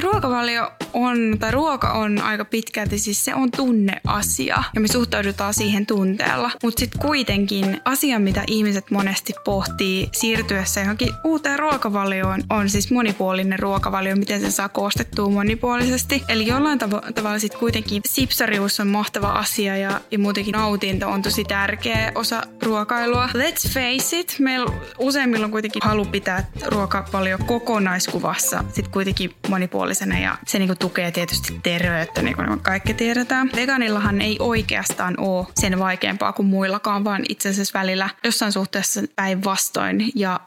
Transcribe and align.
ruokavalio 0.00 0.72
on, 0.92 1.36
tai 1.40 1.50
ruoka 1.50 1.92
on 1.92 2.22
aika 2.22 2.44
pitkälti, 2.44 2.98
siis 2.98 3.24
se 3.24 3.34
on 3.34 3.50
tunneasia 3.50 4.62
ja 4.74 4.80
me 4.80 4.88
suhtaudutaan 4.88 5.54
siihen 5.54 5.86
tunteella. 5.86 6.50
Mutta 6.62 6.80
sitten 6.80 7.00
kuitenkin 7.00 7.80
asia, 7.84 8.18
mitä 8.18 8.44
ihmiset 8.46 8.90
monesti 8.90 9.32
pohtii 9.44 10.08
siirtyessä 10.12 10.80
johonkin 10.80 11.12
uuteen 11.24 11.58
ruokavalioon, 11.58 12.42
on 12.50 12.70
siis 12.70 12.90
monipuolinen 12.90 13.58
ruokavalio, 13.58 14.16
miten 14.16 14.40
se 14.40 14.50
saa 14.50 14.68
koostettua 14.68 15.30
monipuolisesti. 15.30 16.22
Eli 16.28 16.46
jollain 16.46 16.80
tav- 16.80 17.12
tavalla 17.12 17.38
sitten 17.38 17.60
kuitenkin 17.60 18.02
sipsarius 18.06 18.80
on 18.80 18.88
mahtava 18.88 19.28
asia 19.28 19.76
ja, 19.76 20.00
ja 20.10 20.18
muutenkin 20.18 20.52
nautinto 20.52 21.08
on 21.08 21.22
tosi 21.22 21.44
tärkeä 21.44 22.12
osa 22.14 22.42
ruokailua. 22.62 23.26
Let's 23.26 23.68
face 23.74 24.18
it, 24.18 24.36
meillä 24.38 24.72
useimmilla 24.98 25.44
on 25.44 25.52
kuitenkin 25.52 25.82
halu 25.84 26.04
pitää 26.04 26.44
ruokavalio 26.66 27.38
kokonaiskuvassa 27.46 28.64
sitten 28.72 28.92
kuitenkin 28.92 29.34
monipuolisena 29.82 30.18
ja 30.18 30.38
se 30.46 30.58
niinku 30.58 30.74
tukee 30.74 31.10
tietysti 31.10 31.60
terveyttä, 31.62 32.22
niin 32.22 32.36
kuin 32.36 32.60
kaikki 32.60 32.94
tiedetään. 32.94 33.50
Vegaanillahan 33.56 34.20
ei 34.20 34.36
oikeastaan 34.40 35.14
ole 35.18 35.46
sen 35.54 35.78
vaikeampaa 35.78 36.32
kuin 36.32 36.46
muillakaan, 36.46 37.04
vaan 37.04 37.22
itse 37.28 37.48
asiassa 37.48 37.78
välillä 37.78 38.10
jossain 38.24 38.52
suhteessa 38.52 39.00
päinvastoin 39.16 40.12
ja 40.14 40.40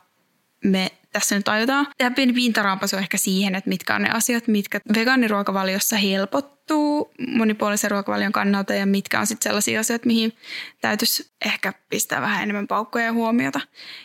me 0.63 0.91
tässä 1.11 1.35
nyt 1.35 1.47
aiotaan 1.47 1.87
tehdä 1.97 2.15
pieni 2.15 2.33
pintaraapasu 2.33 2.97
ehkä 2.97 3.17
siihen, 3.17 3.55
että 3.55 3.69
mitkä 3.69 3.95
on 3.95 4.01
ne 4.01 4.09
asiat, 4.09 4.47
mitkä 4.47 4.79
vegaaniruokavaliossa 4.95 5.97
helpottuu 5.97 7.11
monipuolisen 7.27 7.91
ruokavalion 7.91 8.31
kannalta 8.31 8.73
ja 8.73 8.85
mitkä 8.85 9.19
on 9.19 9.27
sitten 9.27 9.49
sellaisia 9.49 9.79
asioita, 9.79 10.07
mihin 10.07 10.33
täytyisi 10.81 11.31
ehkä 11.45 11.73
pistää 11.89 12.21
vähän 12.21 12.43
enemmän 12.43 12.67
paukkoja 12.67 13.05
ja 13.05 13.13
huomiota. 13.13 13.59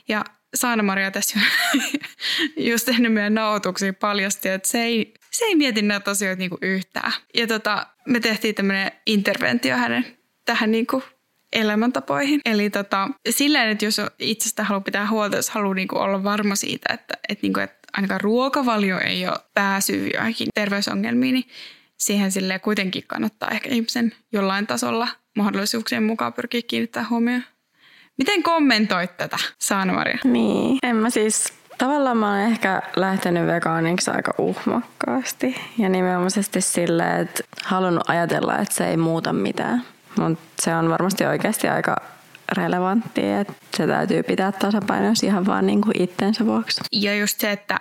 Ja 0.08 0.24
Saana-Maria 0.54 1.10
tässä 1.10 1.40
just 2.70 2.88
ennen 2.88 3.12
meidän 3.12 3.34
nauhoituksia 3.34 3.92
paljasti, 3.92 4.48
että 4.48 4.68
se 4.68 4.82
ei, 4.82 5.14
se 5.30 5.44
ei 5.44 5.54
mieti 5.54 5.82
näitä 5.82 6.10
asioita 6.10 6.38
niinku 6.38 6.58
yhtään. 6.62 7.12
Ja 7.34 7.46
tota, 7.46 7.86
me 8.06 8.20
tehtiin 8.20 8.54
tämmöinen 8.54 8.92
interventio 9.06 9.76
hänen 9.76 10.06
tähän 10.44 10.70
niinku 10.70 11.02
elämäntapoihin. 11.52 12.40
Eli 12.44 12.70
tota, 12.70 13.08
silleen, 13.30 13.68
että 13.68 13.84
jos 13.84 14.00
itsestä 14.18 14.64
haluaa 14.64 14.80
pitää 14.80 15.10
huolta, 15.10 15.36
jos 15.36 15.50
haluaa 15.50 15.74
niinku 15.74 15.98
olla 15.98 16.24
varma 16.24 16.54
siitä, 16.54 16.92
että, 16.92 17.14
että, 17.28 17.42
niinku, 17.42 17.60
että 17.60 17.78
ainakaan 17.92 18.20
ruokavalio 18.20 18.98
ei 18.98 19.26
ole 19.26 19.38
pääsy 19.54 20.06
johonkin 20.14 20.48
terveysongelmiin, 20.54 21.34
niin 21.34 21.48
siihen 21.96 22.32
sille 22.32 22.58
kuitenkin 22.58 23.04
kannattaa 23.06 23.50
ehkä 23.50 23.68
ihmisen 23.68 24.12
jollain 24.32 24.66
tasolla 24.66 25.08
mahdollisuuksien 25.36 26.02
mukaan 26.02 26.32
pyrkiä 26.32 26.62
kiinnittää 26.62 27.06
huomioon. 27.10 27.42
Miten 28.18 28.42
kommentoit 28.42 29.16
tätä, 29.16 29.36
Saana-Maria? 29.58 30.18
Niin, 30.24 30.78
en 30.82 30.96
mä 30.96 31.10
siis 31.10 31.59
Tavallaan 31.80 32.16
mä 32.16 32.30
oon 32.30 32.38
ehkä 32.38 32.82
lähtenyt 32.96 33.46
vegaaniksi 33.46 34.10
aika 34.10 34.34
uhmakkaasti 34.38 35.56
ja 35.78 35.88
nimenomaisesti 35.88 36.60
silleen, 36.60 37.20
että 37.20 37.42
halunnut 37.64 38.10
ajatella, 38.10 38.58
että 38.58 38.74
se 38.74 38.88
ei 38.88 38.96
muuta 38.96 39.32
mitään. 39.32 39.84
Mutta 40.18 40.42
se 40.62 40.74
on 40.74 40.90
varmasti 40.90 41.24
oikeasti 41.24 41.68
aika 41.68 41.96
relevantti, 42.56 43.30
että 43.30 43.52
se 43.76 43.86
täytyy 43.86 44.22
pitää 44.22 44.52
tasapainossa 44.52 45.26
ihan 45.26 45.46
vaan 45.46 45.66
niin 45.66 45.80
kuin 45.80 46.02
itsensä 46.02 46.46
vuoksi. 46.46 46.80
Ja 46.92 47.16
just 47.16 47.40
se, 47.40 47.52
että 47.52 47.80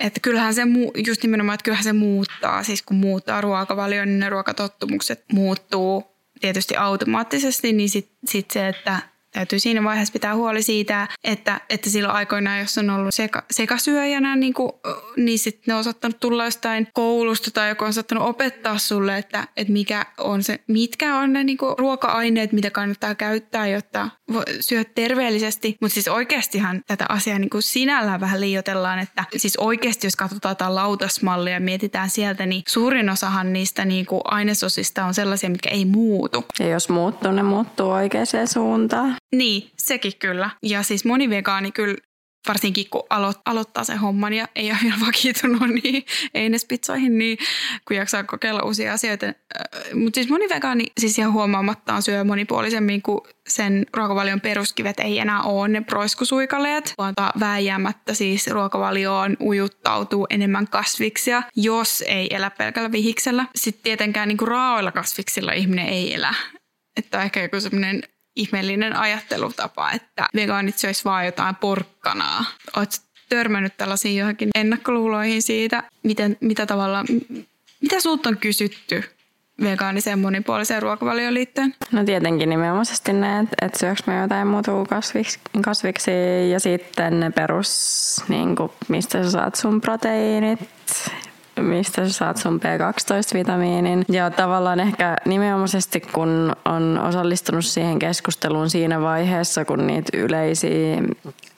että 0.00 0.20
kyllähän 0.20 0.54
se, 0.54 0.62
just 1.06 1.22
nimenomaan, 1.22 1.54
että 1.54 1.64
kyllähän 1.64 1.84
se 1.84 1.92
muuttaa, 1.92 2.62
siis 2.62 2.82
kun 2.82 2.96
muuttaa 2.96 3.40
ruokavalio, 3.40 4.04
niin 4.04 4.18
ne 4.18 4.28
ruokatottumukset 4.28 5.24
muuttuu 5.32 6.04
tietysti 6.40 6.76
automaattisesti, 6.76 7.72
niin 7.72 7.88
sitten 7.88 8.18
sit 8.28 8.50
se, 8.50 8.68
että 8.68 8.98
täytyy 9.32 9.58
siinä 9.58 9.84
vaiheessa 9.84 10.12
pitää 10.12 10.34
huoli 10.34 10.62
siitä, 10.62 11.08
että, 11.24 11.60
että 11.70 11.90
silloin 11.90 12.14
aikoinaan, 12.14 12.58
jos 12.58 12.78
on 12.78 12.90
ollut 12.90 13.14
seka, 13.14 13.42
sekasyöjänä, 13.50 14.36
niin, 14.36 14.54
kuin, 14.54 14.72
niin 15.16 15.38
sitten 15.38 15.62
ne 15.66 15.74
on 15.74 15.84
saattanut 15.84 16.20
tulla 16.20 16.44
jostain 16.44 16.88
koulusta 16.92 17.50
tai 17.50 17.68
joku 17.68 17.84
on 17.84 17.92
saattanut 17.92 18.28
opettaa 18.28 18.78
sulle, 18.78 19.18
että, 19.18 19.48
että 19.56 19.72
mikä 19.72 20.06
on 20.18 20.42
se, 20.42 20.58
mitkä 20.68 21.18
on 21.18 21.32
ne 21.32 21.44
niin 21.44 21.58
kuin, 21.58 21.78
ruoka-aineet, 21.78 22.52
mitä 22.52 22.70
kannattaa 22.70 23.14
käyttää, 23.14 23.66
jotta 23.66 24.08
syöt 24.60 24.94
terveellisesti. 24.94 25.76
Mutta 25.80 25.94
siis 25.94 26.08
oikeastihan 26.08 26.82
tätä 26.86 27.06
asiaa 27.08 27.38
niin 27.38 27.50
kuin 27.50 27.62
sinällään 27.62 28.20
vähän 28.20 28.40
liioitellaan, 28.40 28.98
että 28.98 29.24
siis 29.36 29.56
oikeasti 29.56 30.06
jos 30.06 30.16
katsotaan 30.16 30.56
tätä 30.56 30.74
lautasmallia 30.74 31.52
ja 31.52 31.60
mietitään 31.60 32.10
sieltä, 32.10 32.46
niin 32.46 32.62
suurin 32.68 33.10
osahan 33.10 33.52
niistä 33.52 33.84
niin 33.84 34.06
kuin 34.06 34.20
ainesosista 34.24 35.04
on 35.04 35.14
sellaisia, 35.14 35.50
mitkä 35.50 35.70
ei 35.70 35.84
muutu. 35.84 36.44
Ja 36.58 36.68
jos 36.68 36.88
muuttuu, 36.88 37.32
ne 37.32 37.42
muuttuu 37.42 37.90
oikeaan 37.90 38.26
suuntaan. 38.52 39.16
Niin, 39.34 39.70
sekin 39.78 40.12
kyllä. 40.18 40.50
Ja 40.62 40.82
siis 40.82 41.04
moni 41.04 41.30
vegaani 41.30 41.72
kyllä 41.72 41.96
varsinkin 42.48 42.90
kun 42.90 43.02
alo- 43.10 43.40
aloittaa 43.44 43.84
sen 43.84 43.98
homman 43.98 44.32
ja 44.32 44.48
ei 44.54 44.70
ole 44.70 44.78
vielä 44.84 44.96
vakiintunut 45.06 45.68
niin 45.82 46.04
einespitsoihin, 46.34 47.18
niin 47.18 47.38
kun 47.88 47.96
jaksaa 47.96 48.24
kokeilla 48.24 48.62
uusia 48.62 48.92
asioita. 48.92 49.26
Mutta 49.94 50.14
siis 50.14 50.28
moni 50.28 50.48
vegaani 50.48 50.86
siis 51.00 51.18
ihan 51.18 51.32
huomaamattaan 51.32 52.02
syö 52.02 52.24
monipuolisemmin, 52.24 53.02
kun 53.02 53.26
sen 53.48 53.86
ruokavalion 53.96 54.40
peruskivet 54.40 55.00
ei 55.00 55.18
enää 55.18 55.42
ole 55.42 55.68
ne 55.68 55.80
proiskusuikaleet, 55.80 56.94
vaan 56.98 57.14
vääjäämättä 57.40 58.14
siis 58.14 58.46
ruokavalioon 58.46 59.36
ujuttautuu 59.40 60.26
enemmän 60.30 60.68
kasviksia, 60.68 61.42
jos 61.56 62.04
ei 62.06 62.34
elä 62.34 62.50
pelkällä 62.50 62.92
vihiksellä. 62.92 63.46
Sitten 63.56 63.82
tietenkään 63.82 64.28
niin 64.28 64.38
kuin 64.38 64.48
raaoilla 64.48 64.92
kasviksilla 64.92 65.52
ihminen 65.52 65.88
ei 65.88 66.14
elä. 66.14 66.34
Että 66.96 67.22
ehkä 67.22 67.42
joku 67.42 67.60
semmoinen 67.60 68.02
ihmeellinen 68.38 68.96
ajattelutapa, 68.96 69.90
että 69.90 70.28
vegaanit 70.34 70.78
söis 70.78 71.04
vaan 71.04 71.26
jotain 71.26 71.56
porkkanaa. 71.56 72.44
Oletko 72.76 72.96
törmännyt 73.28 73.76
tällaisiin 73.76 74.16
johonkin 74.16 74.48
ennakkoluuloihin 74.54 75.42
siitä, 75.42 75.82
miten, 76.02 76.36
mitä 76.40 76.66
tavalla, 76.66 77.04
mitä 77.80 78.00
sulta 78.00 78.28
on 78.28 78.36
kysytty 78.36 79.04
vegaaniseen 79.62 80.18
monipuoliseen 80.18 80.82
ruokavalioon 80.82 81.34
liittyen? 81.34 81.74
No 81.92 82.04
tietenkin 82.04 82.48
nimenomaisesti 82.48 83.12
ne, 83.12 83.40
että 83.40 83.66
et 83.66 83.74
syöks 83.74 84.06
me 84.06 84.18
jotain 84.18 84.46
muuta 84.46 84.72
kuin 84.72 84.86
kasviksi, 84.86 85.40
kasviksi 85.64 86.10
ja 86.52 86.60
sitten 86.60 87.20
ne 87.20 87.30
perus, 87.30 88.24
niin 88.28 88.56
kuin, 88.56 88.72
mistä 88.88 89.24
sä 89.24 89.30
saat 89.30 89.54
sun 89.54 89.80
proteiinit 89.80 90.60
mistä 91.62 92.06
sä 92.06 92.12
saat 92.12 92.36
sun 92.36 92.60
B12-vitamiinin. 92.60 94.04
Ja 94.08 94.30
tavallaan 94.30 94.80
ehkä 94.80 95.16
nimenomaisesti 95.24 96.00
kun 96.00 96.52
on 96.64 97.00
osallistunut 97.08 97.64
siihen 97.64 97.98
keskusteluun 97.98 98.70
siinä 98.70 99.00
vaiheessa, 99.00 99.64
kun 99.64 99.86
niitä 99.86 100.16
yleisiä 100.16 101.02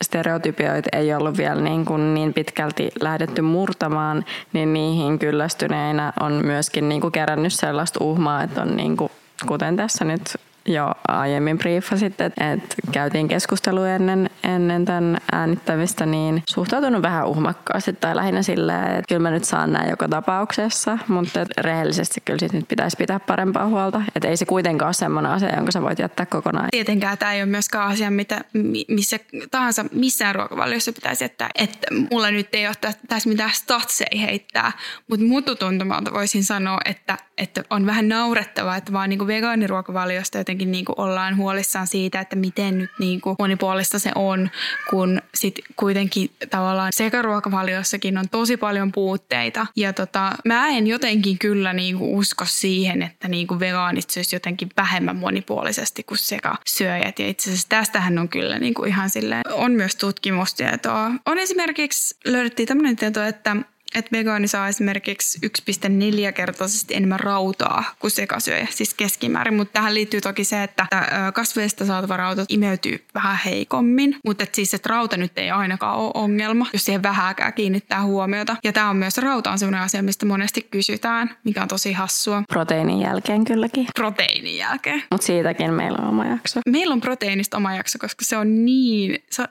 stereotypioita 0.03 0.89
ei 0.93 1.15
ollut 1.15 1.39
vielä 1.39 1.61
niin, 1.61 1.85
kuin 1.85 2.15
niin 2.15 2.35
pitkälti 2.35 2.91
lähdetty 3.01 3.43
murtamaan, 3.43 4.25
niin 4.53 4.73
niihin 4.73 5.19
kyllästyneinä 5.19 6.13
on 6.21 6.33
myöskin 6.33 6.89
niin 6.89 7.01
kuin 7.01 7.13
kerännyt 7.13 7.53
sellaista 7.53 8.05
uhmaa, 8.05 8.43
että 8.43 8.63
on 8.63 8.77
niin 8.77 8.97
kuin, 8.97 9.13
kuten 9.47 9.77
tässä 9.77 10.05
nyt 10.05 10.37
jo 10.71 10.93
aiemmin 11.09 11.59
briefasit, 11.59 12.21
että, 12.21 12.53
että 12.53 12.77
käytiin 12.93 13.29
keskustelu 13.29 13.83
ennen, 13.83 14.31
ennen 14.43 14.85
tämän 14.85 15.19
äänittämistä, 15.33 16.07
niin 16.07 16.43
suhtautunut 16.51 17.03
vähän 17.03 17.27
uhmakkaasti 17.27 17.93
tai 17.93 18.17
lähinnä 18.17 18.43
silleen, 18.43 18.87
että 18.87 19.05
kyllä 19.09 19.23
mä 19.23 19.31
nyt 19.31 19.45
saan 19.45 19.73
näin 19.73 19.91
joka 19.91 20.09
tapauksessa, 20.09 20.99
mutta 21.09 21.47
rehellisesti 21.59 22.21
kyllä 22.25 22.39
sit 22.39 22.53
nyt 22.53 22.69
pitäisi 22.69 22.97
pitää 22.97 23.21
parempaa 23.21 23.67
huolta. 23.67 24.03
Että 24.17 24.29
ei 24.29 24.37
se 24.37 24.47
kuitenkaan 24.47 24.87
ole 24.87 24.95
semmoinen 24.95 25.33
asia, 25.33 25.57
jonka 25.57 25.73
sä 25.73 25.83
voit 25.83 25.99
jättää 25.99 26.27
kokonaan. 26.27 26.69
Tietenkään 26.71 27.19
tämä 27.19 27.33
ei 27.33 27.43
ole 27.43 27.51
myöskään 27.51 27.89
asia, 27.89 28.11
mitä 28.11 28.41
missä 28.89 29.19
tahansa 29.51 29.85
missään 29.93 30.35
ruokavaliossa 30.35 30.93
pitäisi 30.93 31.25
jättää. 31.25 31.51
Että 31.55 31.87
mulla 32.11 32.31
nyt 32.31 32.49
ei 32.53 32.67
ole 32.67 32.95
tässä 33.09 33.29
mitään 33.29 33.51
statseja 33.55 34.21
heittää, 34.21 34.73
mutta 35.09 35.27
mututuntumalta 35.27 36.13
voisin 36.13 36.45
sanoa, 36.45 36.79
että, 36.85 37.19
että 37.41 37.65
on 37.71 37.87
vähän 37.87 38.09
naurettavaa, 38.09 38.77
että 38.77 38.93
vaan 38.93 39.11
niin 39.11 39.27
vegaaniruokavaliosta 39.27 40.39
jotenkin 40.39 40.73
niin 40.73 40.85
kuin 40.85 41.01
ollaan 41.01 41.37
huolissaan 41.37 41.87
siitä, 41.87 42.21
että 42.21 42.37
miten 42.37 42.79
nyt 42.79 42.91
niin 42.99 43.21
kuin 43.21 43.37
monipuolista 43.39 43.99
se 43.99 44.11
on, 44.15 44.51
kun 44.91 45.23
sit 45.35 45.59
kuitenkin 45.77 46.31
tavallaan 46.51 46.93
sekaruokavaliossakin 46.93 48.19
on 48.19 48.29
tosi 48.29 48.57
paljon 48.57 48.93
puutteita. 48.93 49.67
Ja 49.77 49.93
tota, 49.93 50.33
mä 50.45 50.69
en 50.69 50.87
jotenkin 50.87 51.39
kyllä 51.39 51.73
niin 51.73 51.99
kuin 51.99 52.11
usko 52.11 52.45
siihen, 52.49 53.03
että 53.03 53.29
niin 53.29 53.47
kuin 53.47 53.61
vegaanit 53.61 54.11
syöisi 54.11 54.37
jotenkin 54.37 54.69
vähemmän 54.77 55.17
monipuolisesti 55.17 56.03
kuin 56.03 56.19
sekasyöjät. 56.19 57.19
Ja 57.19 57.29
itse 57.29 57.51
asiassa 57.51 57.69
tästähän 57.69 58.19
on 58.19 58.29
kyllä 58.29 58.59
niin 58.59 58.75
kuin 58.75 58.89
ihan 58.89 59.11
silleen, 59.11 59.43
on 59.53 59.73
myös 59.73 59.97
tutkimustietoa. 59.97 61.11
On 61.27 61.39
esimerkiksi, 61.39 62.17
löydettiin 62.25 62.69
tämmöinen 62.69 62.97
tieto, 62.97 63.23
että 63.23 63.57
että 63.95 64.17
vegaani 64.17 64.49
saa 64.49 64.69
esimerkiksi 64.69 65.39
1,4-kertaisesti 65.47 66.95
enemmän 66.95 67.21
rautaa 67.21 67.85
kuin 67.99 68.11
sekasyöjä, 68.11 68.67
siis 68.71 68.95
keskimäärin. 68.95 69.55
Mutta 69.55 69.73
tähän 69.73 69.95
liittyy 69.95 70.21
toki 70.21 70.45
se, 70.45 70.63
että 70.63 70.87
kasveista 71.35 71.87
saatava 71.87 72.17
rauta 72.17 72.45
imeytyy 72.49 73.05
vähän 73.15 73.39
heikommin. 73.45 74.17
Mutta 74.25 74.45
et 74.45 74.55
siis, 74.55 74.75
että 74.75 74.89
rauta 74.89 75.17
nyt 75.17 75.39
ei 75.39 75.51
ainakaan 75.51 75.97
ole 75.97 76.11
ongelma, 76.15 76.67
jos 76.73 76.85
siihen 76.85 77.03
vähääkään 77.03 77.53
kiinnittää 77.53 78.03
huomiota. 78.03 78.57
Ja 78.65 78.73
tämä 78.73 78.91
on 78.91 78.97
myös 78.97 79.19
rauta 79.19 79.51
on 79.51 79.59
sellainen 79.59 79.83
asia, 79.83 80.03
mistä 80.03 80.27
monesti 80.27 80.69
kysytään, 80.71 81.37
mikä 81.45 81.63
on 81.63 81.69
tosi 81.69 81.93
hassua. 81.93 82.43
Proteiinin 82.49 83.01
jälkeen 83.01 83.45
kylläkin. 83.45 83.87
Proteiinin 83.95 84.57
jälkeen. 84.57 85.03
Mutta 85.11 85.27
siitäkin 85.27 85.73
meillä 85.73 85.99
on 85.99 86.09
oma 86.09 86.27
jakso. 86.27 86.61
Meillä 86.69 86.93
on 86.93 87.01
proteiinista 87.01 87.57
oma 87.57 87.75
jakso, 87.75 87.99
koska 87.99 88.25
se 88.25 88.37
on 88.37 88.65
niin, 88.65 89.19
se, 89.31 89.45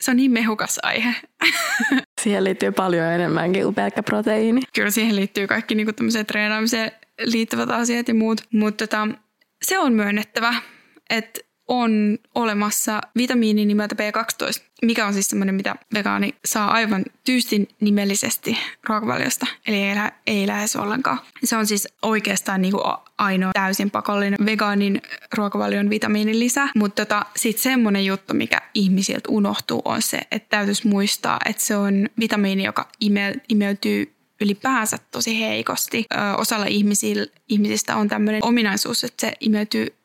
se 0.00 0.10
on 0.10 0.16
niin 0.16 0.30
mehukas 0.30 0.78
aihe. 0.82 1.14
Siihen 2.22 2.44
liittyy 2.44 2.72
paljon 2.72 3.06
enemmänkin 3.06 3.62
kuin 3.62 3.74
pelkkä 3.74 4.02
proteiini. 4.02 4.60
Kyllä 4.74 4.90
siihen 4.90 5.16
liittyy 5.16 5.46
kaikki 5.46 5.74
niin 5.74 5.94
tämmöiseen 5.94 6.26
treenaamiseen 6.26 6.92
liittyvät 7.20 7.70
asiat 7.70 8.08
ja 8.08 8.14
muut. 8.14 8.40
Mutta 8.52 8.86
tota, 8.86 9.08
se 9.62 9.78
on 9.78 9.92
myönnettävä, 9.92 10.54
että 11.10 11.40
on 11.72 12.18
olemassa 12.34 13.00
vitamiini 13.16 13.64
nimeltä 13.64 13.94
B12, 13.94 14.62
mikä 14.82 15.06
on 15.06 15.12
siis 15.12 15.26
semmoinen, 15.26 15.54
mitä 15.54 15.76
vegaani 15.94 16.34
saa 16.44 16.70
aivan 16.70 17.04
tyystin 17.24 17.68
nimellisesti 17.80 18.58
ruokavaliosta, 18.88 19.46
eli 19.66 19.76
ei, 19.76 19.94
lä- 19.94 20.12
ei 20.26 20.46
lähes 20.46 20.76
ollenkaan. 20.76 21.20
Se 21.44 21.56
on 21.56 21.66
siis 21.66 21.88
oikeastaan 22.02 22.62
niinku 22.62 22.80
ainoa 23.18 23.50
täysin 23.52 23.90
pakollinen 23.90 24.46
vegaanin 24.46 25.02
ruokavalion 25.36 25.90
vitamiinilisä, 25.90 26.68
mutta 26.76 27.06
tota, 27.06 27.26
sitten 27.36 27.62
semmoinen 27.62 28.06
juttu, 28.06 28.34
mikä 28.34 28.60
ihmisiltä 28.74 29.28
unohtuu, 29.28 29.82
on 29.84 30.02
se, 30.02 30.20
että 30.30 30.48
täytyisi 30.48 30.88
muistaa, 30.88 31.38
että 31.46 31.62
se 31.64 31.76
on 31.76 32.08
vitamiini, 32.20 32.64
joka 32.64 32.88
ime- 33.04 33.40
imeytyy 33.48 34.14
ylipäänsä 34.40 34.98
tosi 35.10 35.40
heikosti. 35.40 36.06
Ö, 36.14 36.36
osalla 36.36 36.66
ihmisistä 37.48 37.96
on 37.96 38.08
tämmöinen 38.08 38.44
ominaisuus, 38.44 39.04
että 39.04 39.26
se 39.26 39.32
imeytyy 39.40 40.01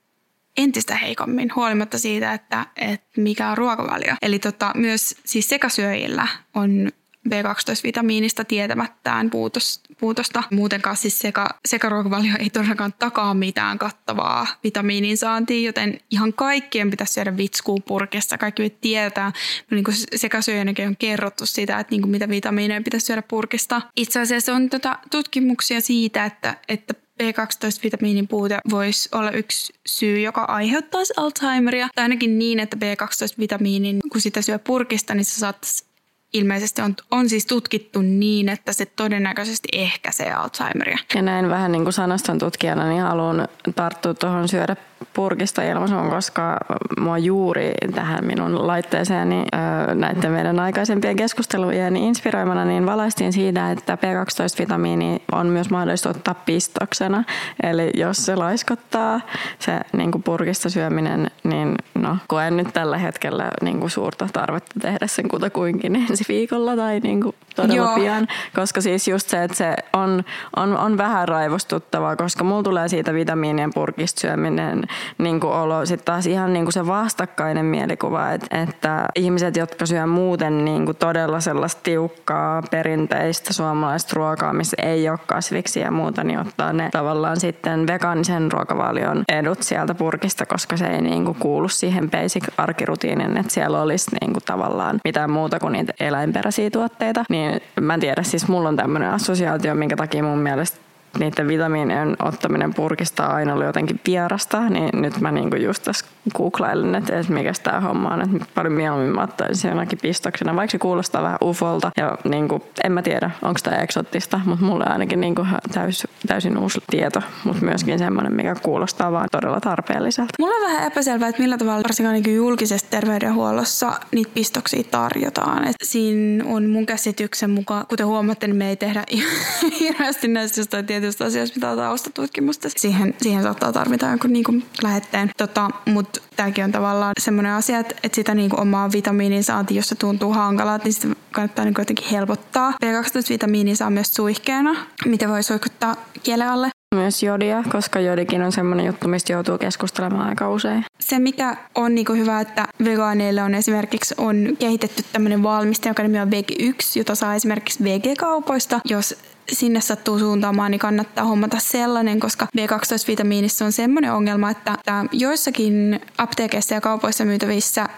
entistä 0.58 0.96
heikommin, 0.96 1.52
huolimatta 1.56 1.98
siitä, 1.98 2.34
että, 2.34 2.66
että 2.76 3.22
mikä 3.22 3.50
on 3.50 3.58
ruokavalio. 3.58 4.16
Eli 4.22 4.40
tota, 4.40 4.72
myös 4.76 5.16
siis 5.26 5.50
sekasyöjillä 5.50 6.28
on 6.54 6.90
B12-vitamiinista 7.28 8.46
tietämättään 8.48 9.30
puutos, 9.30 9.82
puutosta. 10.00 10.44
Muutenkaan 10.52 10.96
siis 10.96 11.20
seka, 11.20 11.50
sekaruokavalio 11.66 12.34
ei 12.40 12.50
todellakaan 12.50 12.94
takaa 13.00 13.34
mitään 13.34 13.78
kattavaa 13.78 14.48
vitamiinin 14.64 15.18
saantia, 15.18 15.66
joten 15.66 16.00
ihan 16.12 16.34
kaikkien 16.34 16.90
pitäisi 16.90 17.14
syödä 17.14 17.38
vitskuu 17.38 17.80
purkissa. 17.80 18.38
Kaikki 18.38 18.64
me 18.64 18.70
tietää, 18.70 19.32
niin 19.72 19.84
kuin 19.84 19.96
sekasyöjänäkin 20.16 20.88
on 20.88 20.98
kerrottu 20.98 21.46
sitä, 21.46 21.80
että 21.80 21.92
niin 21.92 22.02
kuin 22.02 22.12
mitä 22.12 22.30
vitamiineja 22.30 22.82
pitäisi 22.82 23.06
syödä 23.06 23.22
purkista. 23.22 23.82
Itse 23.96 24.20
asiassa 24.20 24.54
on 24.54 24.70
tota 24.70 25.00
tutkimuksia 25.12 25.82
siitä, 25.82 26.26
että, 26.26 26.58
että 26.68 26.94
B12-vitamiinin 27.24 28.28
puute 28.28 28.60
voisi 28.70 29.10
olla 29.12 29.32
yksi 29.32 29.74
syy, 29.86 30.20
joka 30.20 30.42
aiheuttaisi 30.42 31.14
Alzheimeria. 31.18 31.90
Tai 31.96 32.04
ainakin 32.04 32.40
niin, 32.40 32.60
että 32.60 32.78
B12-vitamiinin, 32.78 34.00
kun 34.12 34.22
sitä 34.22 34.42
syö 34.42 34.60
purkista, 34.60 35.16
niin 35.16 35.26
se 35.26 35.40
saattaisi 35.40 35.86
ilmeisesti 36.34 36.82
on, 36.82 36.96
on 37.12 37.30
siis 37.30 37.46
tutkittu 37.46 38.02
niin, 38.02 38.50
että 38.50 38.74
se 38.74 38.86
todennäköisesti 38.86 39.68
ehkäisee 39.74 40.34
Alzheimeria. 40.34 40.98
Ja 41.16 41.22
näin 41.22 41.50
vähän 41.50 41.72
niin 41.72 41.84
kuin 41.84 41.94
sanaston 41.94 42.40
tutkijana, 42.40 42.90
niin 42.90 43.02
haluan 43.02 43.48
tarttua 43.76 44.14
tuohon 44.14 44.48
syödä 44.48 44.76
purkista 45.14 45.64
ilmaisuun, 45.64 46.10
koska 46.10 46.58
mua 47.00 47.18
juuri 47.18 47.74
tähän 47.96 48.26
minun 48.26 48.68
laitteeseeni 48.68 49.46
näiden 49.94 50.32
meidän 50.32 50.60
aikaisempien 50.60 51.16
keskustelujen 51.16 51.98
inspiroimana 51.98 52.66
niin 52.66 52.86
valaistiin 52.86 53.34
siitä, 53.34 53.72
että 53.72 53.96
B12-vitamiini 53.96 55.22
on 55.32 55.48
myös 55.48 55.70
mahdollista 55.70 56.10
ottaa 56.10 56.34
pistoksena. 56.34 57.24
Eli 57.64 57.92
jos 57.94 58.26
se 58.26 58.36
laiskottaa 58.36 59.22
se 59.60 59.80
niin 59.98 60.12
kuin 60.12 60.24
purkista 60.24 60.70
syöminen, 60.70 61.32
niin 61.44 61.76
no, 61.96 62.18
koen 62.28 62.58
nyt 62.58 62.68
tällä 62.74 62.98
hetkellä 62.98 63.52
niin 63.62 63.80
kuin 63.80 63.92
suurta 63.92 64.28
tarvetta 64.34 64.80
tehdä 64.80 65.08
sen 65.08 65.28
kutakuinkin 65.28 65.96
ensi 66.10 66.26
viikolla 66.28 66.76
tai 66.76 67.00
niin 67.00 67.22
kuin 67.22 67.36
todella 67.56 67.76
Joo. 67.76 67.96
pian. 67.96 68.28
Koska 68.56 68.82
siis 68.82 69.08
just 69.08 69.30
se, 69.30 69.44
että 69.44 69.58
se 69.58 69.76
on, 69.94 70.24
on, 70.56 70.78
on 70.78 70.98
vähän 70.98 71.28
raivostuttavaa, 71.28 72.16
koska 72.16 72.44
mulla 72.44 72.64
tulee 72.64 72.88
siitä 72.88 73.14
vitamiinien 73.14 73.74
purkista 73.74 74.22
syöminen 74.22 74.87
niin 75.18 75.40
kuin 75.40 75.54
olo. 75.54 75.86
Sitten 75.86 76.06
taas 76.06 76.26
ihan 76.26 76.54
niin 76.54 76.66
kuin 76.66 76.74
se 76.74 76.88
vastakkainen 76.88 77.66
mielikuva, 77.66 78.32
että, 78.32 78.62
että 78.62 79.06
ihmiset, 79.16 79.58
jotka 79.58 79.86
syö 79.86 80.06
muuten 80.06 80.66
niin 80.66 80.86
kuin 80.86 80.98
todella 80.98 81.40
sellaista 81.40 81.82
tiukkaa 81.84 82.64
perinteistä 82.72 83.54
suomalaista 83.54 84.14
ruokaa, 84.16 84.54
missä 84.54 84.78
ei 84.84 85.10
ole 85.10 85.20
kasviksi 85.28 85.80
ja 85.80 85.92
muuta, 85.92 86.24
niin 86.24 86.40
ottaa 86.40 86.74
ne 86.74 86.90
tavallaan 86.92 87.40
sitten 87.40 87.88
vegaanisen 87.88 88.52
ruokavalion 88.52 89.24
edut 89.30 89.64
sieltä 89.64 89.96
purkista, 89.96 90.46
koska 90.46 90.78
se 90.78 90.88
ei 90.88 91.02
niin 91.02 91.26
kuin 91.26 91.38
kuulu 91.40 91.70
siihen 91.70 92.10
basic 92.12 92.44
arkirutiinin, 92.58 93.38
että 93.38 93.54
siellä 93.54 93.82
olisi 93.82 94.12
niin 94.22 94.34
kuin 94.34 94.44
tavallaan 94.44 95.00
mitään 95.04 95.32
muuta 95.32 95.60
kuin 95.60 95.74
niitä 95.74 95.94
eläinperäisiä 96.00 96.70
tuotteita. 96.70 97.26
Niin 97.30 97.62
mä 97.82 97.94
en 97.94 98.00
tiedä, 98.00 98.24
siis 98.24 98.48
mulla 98.48 98.70
on 98.70 98.76
tämmöinen 98.76 99.10
assosiaatio, 99.10 99.76
minkä 99.76 99.96
takia 99.96 100.24
mun 100.24 100.40
mielestä 100.40 100.87
niiden 101.20 101.48
vitamiinien 101.48 102.16
ottaminen 102.24 102.74
purkista 102.74 103.28
on 103.28 103.36
aina 103.36 103.54
ollut 103.54 103.66
jotenkin 103.66 104.00
vierasta, 104.08 104.70
niin 104.70 104.90
nyt 105.02 105.20
mä 105.20 105.32
niinku 105.32 105.56
just 105.56 105.84
tässä 105.84 106.06
googlailen, 106.36 106.96
että, 106.96 107.14
mikä 107.30 107.52
tämä 107.64 107.80
homma 107.80 108.10
on, 108.10 108.22
että 108.22 108.46
paljon 108.56 108.74
mieluummin 108.74 109.16
mä 109.16 109.24
ottaisin 109.24 109.70
jonakin 109.70 110.00
pistoksena, 110.02 110.56
vaikka 110.56 110.72
se 110.72 110.78
kuulostaa 110.78 111.24
vähän 111.24 111.38
ufolta 111.44 111.92
ja 111.98 112.18
niinku, 112.24 112.64
en 112.84 112.92
mä 112.92 113.02
tiedä, 113.02 113.32
onko 113.42 113.60
tämä 113.64 113.78
eksottista, 113.78 114.40
mutta 114.46 114.66
mulle 114.66 114.86
ainakin 114.86 115.22
niinku 115.22 115.48
täys, 115.74 116.08
täysin 116.28 116.58
uusi 116.58 116.80
tieto, 116.90 117.22
mutta 117.44 117.66
myöskin 117.66 118.00
semmoinen, 118.00 118.34
mikä 118.34 118.56
kuulostaa 118.56 119.12
vaan 119.12 119.28
todella 119.32 119.60
tarpeelliselta. 119.60 120.34
Mulla 120.40 120.56
on 120.56 120.72
vähän 120.72 120.88
epäselvää, 120.88 121.30
että 121.30 121.42
millä 121.42 121.58
tavalla 121.58 121.84
varsinkaan 121.84 122.22
niin 122.22 122.36
julkisessa 122.36 122.88
terveydenhuollossa 122.90 123.94
niitä 124.12 124.32
pistoksia 124.34 124.84
tarjotaan. 124.92 125.68
Et 125.68 125.76
siinä 125.84 126.46
on 126.48 126.70
mun 126.70 126.86
käsityksen 126.86 127.50
mukaan, 127.50 127.86
kuten 127.88 128.06
huomaatte, 128.06 128.48
niin 128.48 128.58
me 128.58 128.70
ei 128.70 128.76
tehdä 128.76 129.04
hirveästi 129.80 130.28
näistä 130.28 130.60
jostain 130.60 130.86
asioista, 131.26 131.56
mitä 131.56 131.76
taustatutkimusta. 131.76 132.70
Siihen, 132.78 133.14
siihen 133.22 133.44
saattaa 133.44 133.74
tarvita 133.74 134.06
jonkun 134.06 134.34
niin 134.34 134.44
kuin 134.44 134.66
lähetteen. 134.84 135.32
Tota, 135.38 135.70
Mutta 135.86 136.22
tämäkin 136.36 136.64
on 136.64 136.72
tavallaan 136.72 137.14
semmoinen 137.20 137.52
asia, 137.52 137.80
että, 137.80 137.96
että 138.04 138.16
sitä 138.16 138.36
niin 138.36 138.50
kuin 138.50 138.60
omaa 138.60 138.92
vitamiinin 138.92 139.44
saanti, 139.44 139.76
jos 139.76 139.88
se 139.90 139.96
tuntuu 139.96 140.34
hankalaa, 140.34 140.80
niin 140.84 140.94
sitä 140.94 141.08
kannattaa 141.32 141.66
niin 141.66 141.76
jotenkin 141.78 142.08
helpottaa. 142.12 142.72
B12-vitamiini 142.72 143.76
saa 143.76 143.90
myös 143.90 144.14
suihkeena, 144.14 144.76
mitä 145.06 145.28
voi 145.28 145.44
suihkuttaa 145.44 145.96
kielen 146.24 146.50
alle. 146.50 146.70
Myös 146.96 147.24
jodia, 147.24 147.64
koska 147.72 148.00
jodikin 148.00 148.42
on 148.42 148.52
semmoinen 148.52 148.86
juttu, 148.86 149.08
mistä 149.08 149.34
joutuu 149.34 149.58
keskustelemaan 149.58 150.30
aika 150.30 150.50
usein. 150.50 150.86
Se, 151.00 151.20
mikä 151.20 151.58
on 151.76 151.96
niinku 151.96 152.14
hyvä, 152.14 152.42
että 152.42 152.68
vegaaneille 152.84 153.44
on 153.44 153.56
esimerkiksi 153.56 154.16
on 154.18 154.48
kehitetty 154.60 155.04
tämmöinen 155.14 155.44
valmiste, 155.44 155.90
joka 155.90 156.04
nimi 156.04 156.20
on 156.20 156.28
VG1, 156.28 156.72
jota 156.96 157.16
saa 157.16 157.36
esimerkiksi 157.36 157.84
VG-kaupoista, 157.84 158.80
jos 158.86 159.16
sinne 159.52 159.82
sattuu 159.82 160.20
suuntaamaan, 160.20 160.72
niin 160.72 160.80
kannattaa 160.80 161.26
hommata 161.26 161.60
sellainen, 161.60 162.20
koska 162.20 162.48
B12-vitamiinissa 162.58 163.66
on 163.66 163.72
semmoinen 163.72 164.14
ongelma, 164.14 164.50
että 164.50 164.78
joissakin 165.12 166.00
apteekeissa 166.18 166.74
ja 166.74 166.82
kaupoissa 166.82 167.26
myytävissä 167.26 167.90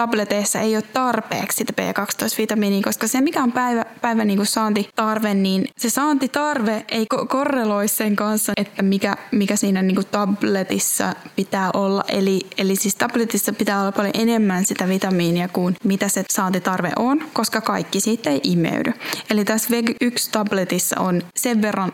B12-tableteissa 0.00 0.60
ei 0.60 0.76
ole 0.76 0.82
tarpeeksi 0.82 1.58
sitä 1.58 1.72
B12-vitamiinia, 1.80 2.82
koska 2.84 3.06
se 3.06 3.20
mikä 3.20 3.42
on 3.42 3.52
päivä, 3.52 3.84
päivä 4.00 4.24
niin 4.24 4.36
kuin 4.36 4.46
saantitarve, 4.46 5.34
niin 5.34 5.68
se 5.78 5.90
saantitarve 5.90 6.84
ei 6.88 7.06
ko- 7.14 7.26
korreloi 7.26 7.88
sen 7.88 8.16
kanssa, 8.16 8.52
että 8.56 8.82
mikä, 8.82 9.16
mikä 9.32 9.56
siinä 9.56 9.82
niin 9.82 9.94
kuin 9.94 10.06
tabletissa 10.06 11.14
pitää 11.36 11.70
olla. 11.74 12.04
Eli, 12.08 12.40
eli 12.58 12.76
siis 12.76 12.94
tabletissa 12.94 13.52
pitää 13.52 13.80
olla 13.80 13.92
paljon 13.92 14.14
enemmän 14.14 14.64
sitä 14.64 14.88
vitamiinia 14.88 15.48
kuin 15.48 15.76
mitä 15.84 16.08
se 16.08 16.24
saantitarve 16.30 16.92
on, 16.96 17.24
koska 17.32 17.60
kaikki 17.60 18.00
siitä 18.00 18.30
ei 18.30 18.40
imeydy. 18.44 18.92
Eli 19.30 19.44
tässä 19.44 19.68
VEG1 19.70 19.94
yksi 20.00 20.30
tabletissa 20.30 21.00
on 21.00 21.22
sen 21.36 21.62
verran 21.62 21.92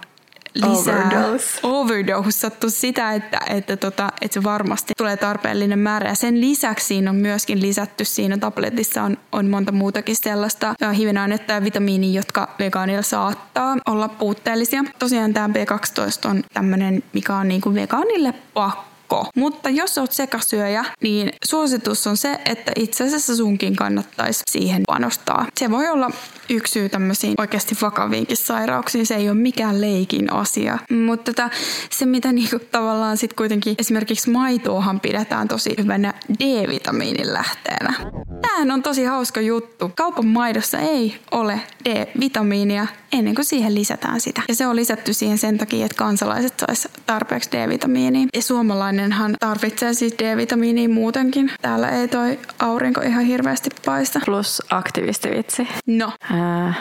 lisää 0.56 1.08
overdose, 1.08 1.60
overdosattu 1.62 2.70
sitä, 2.70 3.12
että, 3.12 3.40
että, 3.48 3.76
tota, 3.76 4.08
että 4.20 4.34
se 4.34 4.42
varmasti 4.42 4.92
tulee 4.98 5.16
tarpeellinen 5.16 5.78
määrä. 5.78 6.08
Ja 6.08 6.14
sen 6.14 6.40
lisäksi 6.40 6.86
siinä 6.86 7.10
on 7.10 7.16
myöskin 7.16 7.62
lisätty 7.62 8.04
siinä 8.04 8.38
tabletissa 8.38 9.02
on, 9.02 9.16
on 9.32 9.46
monta 9.46 9.72
muutakin 9.72 10.16
sellaista 10.16 10.74
hivenainetta 10.96 11.52
ja 11.52 11.64
vitamiinia, 11.64 12.20
jotka 12.20 12.48
vegaanilla 12.58 13.02
saattaa 13.02 13.76
olla 13.86 14.08
puutteellisia. 14.08 14.84
Tosiaan 14.98 15.34
tämä 15.34 15.46
B12 15.48 16.30
on 16.30 16.44
tämmöinen, 16.54 17.02
mikä 17.12 17.36
on 17.36 17.48
niinku 17.48 17.74
vegaanille 17.74 18.34
pakko 18.54 18.96
pakko. 19.08 19.30
Mutta 19.36 19.70
jos 19.70 19.98
oot 19.98 20.12
sekasyöjä, 20.12 20.84
niin 21.00 21.32
suositus 21.44 22.06
on 22.06 22.16
se, 22.16 22.40
että 22.44 22.72
itse 22.76 23.04
asiassa 23.04 23.36
sunkin 23.36 23.76
kannattaisi 23.76 24.42
siihen 24.50 24.82
panostaa. 24.86 25.46
Se 25.58 25.70
voi 25.70 25.88
olla 25.88 26.10
yksi 26.48 26.72
syy 26.72 26.88
tämmöisiin 26.88 27.34
oikeasti 27.38 27.76
vakaviinkin 27.82 28.36
sairauksiin. 28.36 29.06
Se 29.06 29.14
ei 29.14 29.28
ole 29.28 29.38
mikään 29.38 29.80
leikin 29.80 30.32
asia. 30.32 30.78
Mutta 30.90 31.32
tota, 31.32 31.50
se, 31.90 32.06
mitä 32.06 32.32
niinku 32.32 32.58
tavallaan 32.70 33.16
sitten 33.16 33.36
kuitenkin 33.36 33.74
esimerkiksi 33.78 34.30
maitoahan 34.30 35.00
pidetään 35.00 35.48
tosi 35.48 35.74
hyvänä 35.78 36.14
D-vitamiinin 36.40 37.32
lähteenä. 37.32 37.94
Tämähän 38.42 38.70
on 38.70 38.82
tosi 38.82 39.04
hauska 39.04 39.40
juttu. 39.40 39.92
Kaupan 39.94 40.26
maidossa 40.26 40.78
ei 40.78 41.18
ole 41.30 41.60
D-vitamiinia 41.84 42.86
ennen 43.12 43.34
kuin 43.34 43.44
siihen 43.44 43.74
lisätään 43.74 44.20
sitä. 44.20 44.42
Ja 44.48 44.54
se 44.54 44.66
on 44.66 44.76
lisätty 44.76 45.12
siihen 45.12 45.38
sen 45.38 45.58
takia, 45.58 45.86
että 45.86 45.96
kansalaiset 45.96 46.54
sais 46.66 46.88
tarpeeksi 47.06 47.50
D-vitamiinia. 47.52 48.26
Ja 48.34 48.42
suomalainenhan 48.42 49.36
tarvitsee 49.40 49.94
siis 49.94 50.14
D-vitamiinia 50.18 50.88
muutenkin. 50.88 51.50
Täällä 51.62 51.90
ei 51.90 52.08
toi 52.08 52.38
aurinko 52.58 53.00
ihan 53.00 53.24
hirveästi 53.24 53.70
paista. 53.84 54.20
Plus 54.24 54.62
aktivistivitsi. 54.70 55.68
No. 55.86 56.12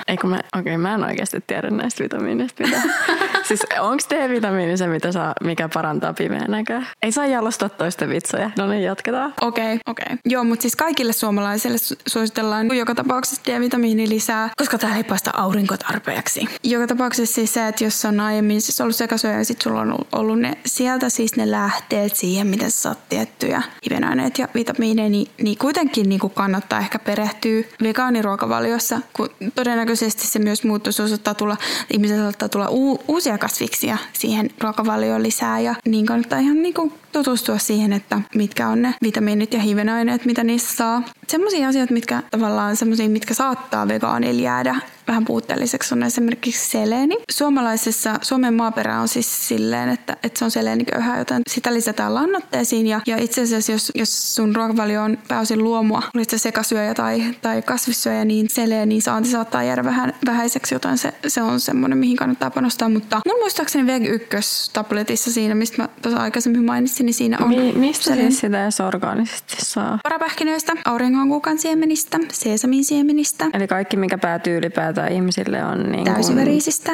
Eikö 0.08 0.28
mä, 0.28 0.36
okei, 0.36 0.60
okay, 0.60 0.78
mä 0.78 0.94
en 0.94 1.04
oikeasti 1.04 1.44
tiedä 1.48 1.70
näistä 1.70 2.04
vitamiineista 2.04 2.64
mitä. 2.64 2.82
siis 3.48 3.62
onko 3.80 4.04
D-vitamiini 4.10 4.78
se, 4.78 4.88
mitä 4.88 5.12
saa, 5.12 5.34
mikä 5.44 5.70
parantaa 5.74 6.14
pimeän 6.14 6.52
näköä? 6.52 6.84
Ei 7.04 7.12
saa 7.12 7.26
jalostaa 7.26 7.70
toisten 7.70 8.10
vitsejä. 8.10 8.52
No 8.58 8.68
niin, 8.68 8.84
jatketaan. 8.84 9.34
Okei, 9.42 9.66
okay, 9.66 9.80
okei. 9.88 10.06
Okay. 10.06 10.18
Joo, 10.26 10.44
mutta 10.44 10.62
siis 10.62 10.76
kaikille 10.76 11.14
suomalaisille 11.14 11.78
suositellaan 12.08 12.78
joka 12.78 12.96
tapauksessa 12.96 13.42
D-vitamiini 13.46 14.10
lisää, 14.10 14.50
koska 14.58 14.78
täällä 14.78 14.98
ei 14.98 15.04
päästä 15.04 15.32
aurinko 15.34 15.78
tarpeeksi. 15.78 16.46
Joka 16.64 16.88
tapauksessa 16.88 17.36
siis 17.36 17.54
se, 17.54 17.68
että 17.68 17.84
jos 17.84 18.06
on 18.06 18.20
aiemmin 18.20 18.62
siis 18.62 18.82
ollut 18.82 18.96
sekasyöjä 18.96 19.38
ja 19.38 19.46
sitten 19.46 19.64
sulla 19.64 19.82
on 19.82 19.98
ollut 20.12 20.40
ne, 20.40 20.58
sieltä 20.66 21.10
siis 21.10 21.36
ne 21.36 21.52
lähteet 21.52 22.16
siihen, 22.16 22.48
miten 22.48 22.72
sä 22.72 22.82
saat 22.82 23.10
tiettyjä 23.10 23.62
hivenaineet 23.86 24.40
ja 24.40 24.48
vitamiineja, 24.56 25.10
niin, 25.10 25.28
niin 25.42 25.58
kuitenkin 25.58 26.10
niin 26.10 26.20
kuin 26.20 26.34
kannattaa 26.34 26.80
ehkä 26.80 27.00
perehtyä 27.00 27.64
vegaaniruokavaliossa, 27.84 29.00
kun 29.14 29.30
todennäköisesti 29.56 30.28
se 30.28 30.40
myös 30.40 30.64
muuttuu, 30.64 30.94
saattaa 30.94 31.34
tulla, 31.34 31.58
ihmisellä 31.94 32.24
saattaa 32.24 32.50
tulla 32.50 32.68
u, 32.70 33.00
uusia 33.08 33.35
kasviksia 33.38 33.98
siihen 34.14 34.50
ruokavalioon 34.62 35.24
lisää 35.24 35.60
ja 35.60 35.76
niin 35.86 36.06
kannattaa 36.06 36.40
ihan 36.40 36.62
niin 36.62 36.74
kuin 36.74 36.94
tutustua 37.24 37.58
siihen, 37.58 37.94
että 37.94 38.22
mitkä 38.36 38.68
on 38.68 38.82
ne 38.82 38.94
vitamiinit 39.04 39.54
ja 39.54 39.60
hivenaineet, 39.60 40.26
mitä 40.26 40.44
niissä 40.44 40.76
saa. 40.76 41.04
Sellaisia 41.28 41.68
asioita, 41.68 41.94
mitkä 41.94 42.24
tavallaan 42.32 42.76
semmoisia, 42.76 43.10
mitkä 43.10 43.34
saattaa 43.34 43.88
vegaanilla 43.88 44.42
jäädä 44.42 44.76
vähän 45.08 45.26
puutteelliseksi 45.26 45.94
on 45.94 46.04
esimerkiksi 46.04 46.70
seleeni. 46.70 47.18
Suomalaisessa, 47.32 48.20
Suomen 48.22 48.54
maaperä 48.54 49.00
on 49.00 49.08
siis 49.08 49.48
silleen, 49.48 49.90
että, 49.90 50.18
että 50.24 50.40
se 50.40 50.46
on 50.46 50.52
seleeniköyhä, 50.52 51.18
joten 51.18 51.42
sitä 51.50 51.74
lisätään 51.74 52.16
lannoitteisiin. 52.16 52.88
Ja, 52.88 53.02
ja 53.08 53.18
itse 53.18 53.42
asiassa, 53.42 53.72
jos, 53.72 53.92
jos 53.96 54.36
sun 54.36 54.56
ruokavalio 54.56 55.04
on 55.04 55.18
pääosin 55.28 55.64
luomua, 55.64 56.04
oli 56.16 56.24
se 56.28 56.38
sekasyöjä 56.38 56.94
tai, 56.94 57.24
tai 57.42 57.62
kasvissyöjä, 57.62 58.26
niin 58.26 58.50
seleeni 58.50 59.02
saanti 59.02 59.30
saattaa 59.30 59.64
jäädä 59.64 59.84
vähän 59.84 60.14
vähäiseksi, 60.26 60.76
joten 60.76 60.98
se, 60.98 61.14
se 61.28 61.42
on 61.42 61.60
semmoinen, 61.60 61.98
mihin 61.98 62.18
kannattaa 62.18 62.52
panostaa. 62.52 62.90
Mutta 62.90 63.22
mun 63.28 63.40
muistaakseni 63.40 63.88
Veg 63.88 64.06
1 64.06 64.72
tabletissa 64.74 65.32
siinä, 65.32 65.56
mistä 65.56 65.82
mä 65.82 65.90
tuossa 66.02 66.22
aikaisemmin 66.22 66.66
mainitsin, 66.66 67.05
niin 67.06 67.14
siinä 67.14 67.38
on... 67.42 67.50
Mi- 67.50 67.74
mistä 67.76 68.04
seleen. 68.04 68.32
siis 68.32 68.42
sitä 68.42 68.64
edes 68.64 68.82
orgaanisesti 68.82 69.56
saa? 69.60 70.00
Parapähkinöistä, 70.04 70.74
auringonkukan 70.86 71.60
siemenistä, 71.60 72.20
seesamin 72.32 72.86
siemenistä. 72.86 73.46
Eli 73.54 73.68
kaikki, 73.68 73.98
mikä 73.98 74.18
päätyy 74.18 74.58
ylipäätään 74.58 75.12
ihmisille 75.12 75.66
on 75.66 75.92
niin 75.92 76.06
Täysiverisistä 76.06 76.92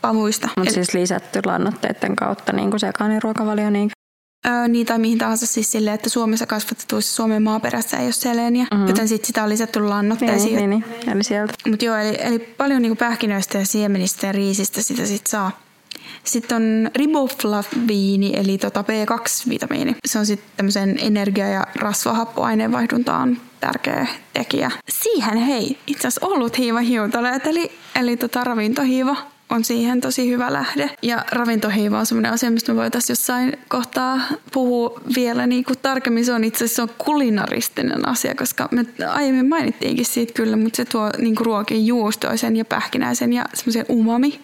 pavuista. 0.00 0.48
Mutta 0.56 0.72
siis 0.72 0.94
lisätty 0.94 1.40
lannoitteiden 1.44 2.16
kautta 2.16 2.52
niin 2.52 2.70
kuin 2.70 2.80
sekaaniruokavalio. 2.80 3.70
Niin 3.70 3.90
Öö, 4.46 4.68
niin 4.68 4.86
tai 4.86 4.98
mihin 4.98 5.18
tahansa 5.18 5.46
siis 5.46 5.72
silleen, 5.72 5.94
että 5.94 6.10
Suomessa 6.10 6.46
kasvatetuissa 6.46 7.14
Suomen 7.14 7.42
maaperässä 7.42 7.96
ei 7.96 8.04
ole 8.04 8.12
seleniä, 8.12 8.66
mm-hmm. 8.70 8.86
joten 8.86 9.08
sit 9.08 9.24
sitä 9.24 9.42
on 9.42 9.48
lisätty 9.48 9.84
lannoitteisiin. 9.84 10.56
Niin, 10.56 10.70
niin, 10.70 10.84
niin. 11.00 11.10
Eli 11.14 11.24
sieltä. 11.24 11.54
Mut 11.68 11.82
joo, 11.82 11.96
eli, 11.96 12.16
eli 12.20 12.38
paljon 12.38 12.82
niinku 12.82 12.96
pähkinöistä 12.96 13.58
ja 13.58 13.66
siemenistä 13.66 14.26
ja 14.26 14.32
riisistä 14.32 14.82
sitä 14.82 15.06
sit 15.06 15.26
saa. 15.26 15.60
Sitten 16.24 16.56
on 16.56 16.90
riboflaviini, 16.96 18.32
eli 18.36 18.58
tota 18.58 18.84
B2-vitamiini. 18.88 19.96
Se 20.06 20.18
on 20.18 20.26
sitten 20.26 20.50
tämmöisen 20.56 20.98
energia- 21.00 21.48
ja 21.48 21.66
rasvahappoaineenvaihduntaan 21.76 23.38
tärkeä 23.60 24.06
tekijä. 24.32 24.70
Siihen 24.88 25.38
hei, 25.38 25.78
itse 25.86 26.08
asiassa 26.08 26.26
ollut 26.26 26.58
hiiva 26.58 26.80
hiutaleet, 26.80 27.46
eli, 27.46 27.72
eli 28.00 28.16
tota 28.16 28.44
ravintohiiva 28.44 29.16
on 29.50 29.64
siihen 29.64 30.00
tosi 30.00 30.30
hyvä 30.30 30.52
lähde. 30.52 30.90
Ja 31.02 31.24
ravintohiiva 31.32 31.98
on 31.98 32.06
semmoinen 32.06 32.32
asia, 32.32 32.50
mistä 32.50 32.72
me 32.72 32.80
voitaisiin 32.80 33.14
jossain 33.14 33.58
kohtaa 33.68 34.20
puhua 34.52 35.00
vielä 35.16 35.46
niin 35.46 35.64
kuin 35.64 35.78
tarkemmin. 35.82 36.24
Se 36.24 36.32
on 36.32 36.44
itse 36.44 36.64
asiassa 36.64 36.82
on 36.82 36.88
kulinaristinen 36.98 38.08
asia, 38.08 38.34
koska 38.34 38.68
me 38.70 38.86
aiemmin 39.08 39.48
mainittiinkin 39.48 40.04
siitä 40.04 40.32
kyllä, 40.32 40.56
mutta 40.56 40.76
se 40.76 40.84
tuo 40.84 41.10
niin 41.18 41.34
kuin 41.34 41.46
ruokin 41.46 41.86
juustoisen 41.86 42.56
ja 42.56 42.64
pähkinäisen 42.64 43.32
ja 43.32 43.44
semmoisen 43.54 43.86
umami 43.90 44.40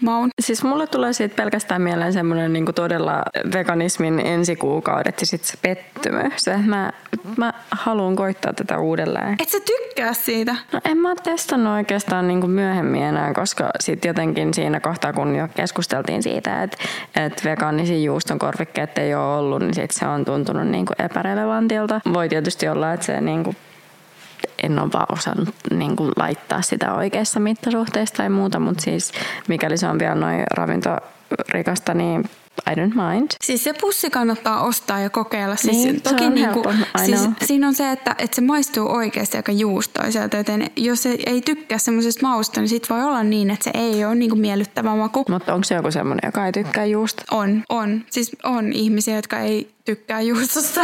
maun. 0.00 0.28
Siis 0.40 0.64
mulle 0.64 0.86
tulee 0.86 1.12
siitä 1.12 1.36
pelkästään 1.36 1.82
mieleen 1.82 2.12
semmoinen 2.12 2.52
niin 2.52 2.64
kuin 2.64 2.74
todella 2.74 3.22
veganismin 3.52 4.20
ensikuukaudet 4.20 5.20
ja 5.20 5.26
sitten 5.26 5.48
se 5.48 5.58
pettymys. 5.62 6.66
Mä, 6.66 6.92
mä 7.36 7.52
haluan 7.70 8.16
koittaa 8.16 8.52
tätä 8.52 8.78
uudelleen. 8.78 9.36
Et 9.38 9.48
sä 9.48 9.58
tykkää 9.60 10.12
siitä? 10.12 10.56
No 10.72 10.80
en 10.84 10.98
mä 10.98 11.14
testannut 11.22 11.72
oikeastaan 11.72 12.28
niin 12.28 12.40
kuin 12.40 12.50
myöhemmin 12.50 13.02
enää, 13.02 13.34
koska 13.34 13.70
sitten 13.80 14.08
jotenkin 14.08 14.43
puhuttiin 14.44 14.64
siinä 14.64 14.80
kohtaa, 14.80 15.12
kun 15.12 15.36
jo 15.36 15.48
keskusteltiin 15.54 16.22
siitä, 16.22 16.62
että, 16.62 16.76
että 17.16 17.44
vegaanisia 17.44 17.98
juuston 17.98 18.38
korvikkeet 18.38 18.98
ei 18.98 19.14
ole 19.14 19.36
ollut, 19.38 19.60
niin 19.60 19.74
sit 19.74 19.90
se 19.90 20.06
on 20.06 20.24
tuntunut 20.24 20.68
niin 20.68 20.86
kuin 20.86 21.02
epärelevantilta. 21.02 22.00
Voi 22.12 22.28
tietysti 22.28 22.68
olla, 22.68 22.92
että 22.92 23.06
se 23.06 23.20
niin 23.20 23.44
kuin 23.44 23.56
en 24.62 24.78
ole 24.78 24.92
vaan 24.92 25.06
osannut 25.12 25.54
niin 25.70 25.96
kuin 25.96 26.12
laittaa 26.16 26.62
sitä 26.62 26.94
oikeassa 26.94 27.40
mittasuhteessa 27.40 28.14
tai 28.14 28.28
muuta, 28.28 28.60
mutta 28.60 28.84
siis 28.84 29.12
mikäli 29.48 29.76
se 29.76 29.86
on 29.86 29.98
vielä 29.98 30.14
noin 30.14 30.44
ravintorikasta, 30.50 31.94
niin 31.94 32.24
I 32.70 32.74
don't 32.74 33.12
mind. 33.12 33.30
Siis 33.44 33.64
se 33.64 33.72
pussi 33.80 34.10
kannattaa 34.10 34.62
ostaa 34.62 35.00
ja 35.00 35.10
kokeilla. 35.10 35.56
Siis 35.56 35.76
niin, 35.76 36.00
toki 36.00 36.30
niin 36.30 36.48
kuin, 36.48 36.76
siis 37.04 37.20
siinä 37.44 37.68
on 37.68 37.74
se, 37.74 37.90
että, 37.90 38.14
että 38.18 38.34
se 38.34 38.40
maistuu 38.40 38.88
oikeasti 38.90 39.36
aika 39.36 39.52
juustoiselta, 39.52 40.36
joten 40.36 40.70
jos 40.76 41.06
ei, 41.06 41.22
ei 41.26 41.40
tykkää 41.40 41.78
semmoisesta 41.78 42.26
mausta, 42.26 42.60
niin 42.60 42.68
sit 42.68 42.90
voi 42.90 43.02
olla 43.02 43.22
niin, 43.22 43.50
että 43.50 43.64
se 43.64 43.70
ei 43.74 44.04
ole 44.04 44.14
niin 44.14 44.30
kuin 44.30 44.40
miellyttävä 44.40 44.96
maku. 44.96 45.24
Mutta 45.28 45.54
onko 45.54 45.64
se 45.64 45.74
joku 45.74 45.90
semmoinen, 45.90 46.28
joka 46.28 46.46
ei 46.46 46.52
tykkää 46.52 46.84
juusta? 46.84 47.22
On, 47.30 47.62
on. 47.68 48.04
Siis 48.10 48.36
on 48.42 48.72
ihmisiä, 48.72 49.16
jotka 49.16 49.40
ei 49.40 49.73
tykkää 49.84 50.20
juustosta. 50.20 50.80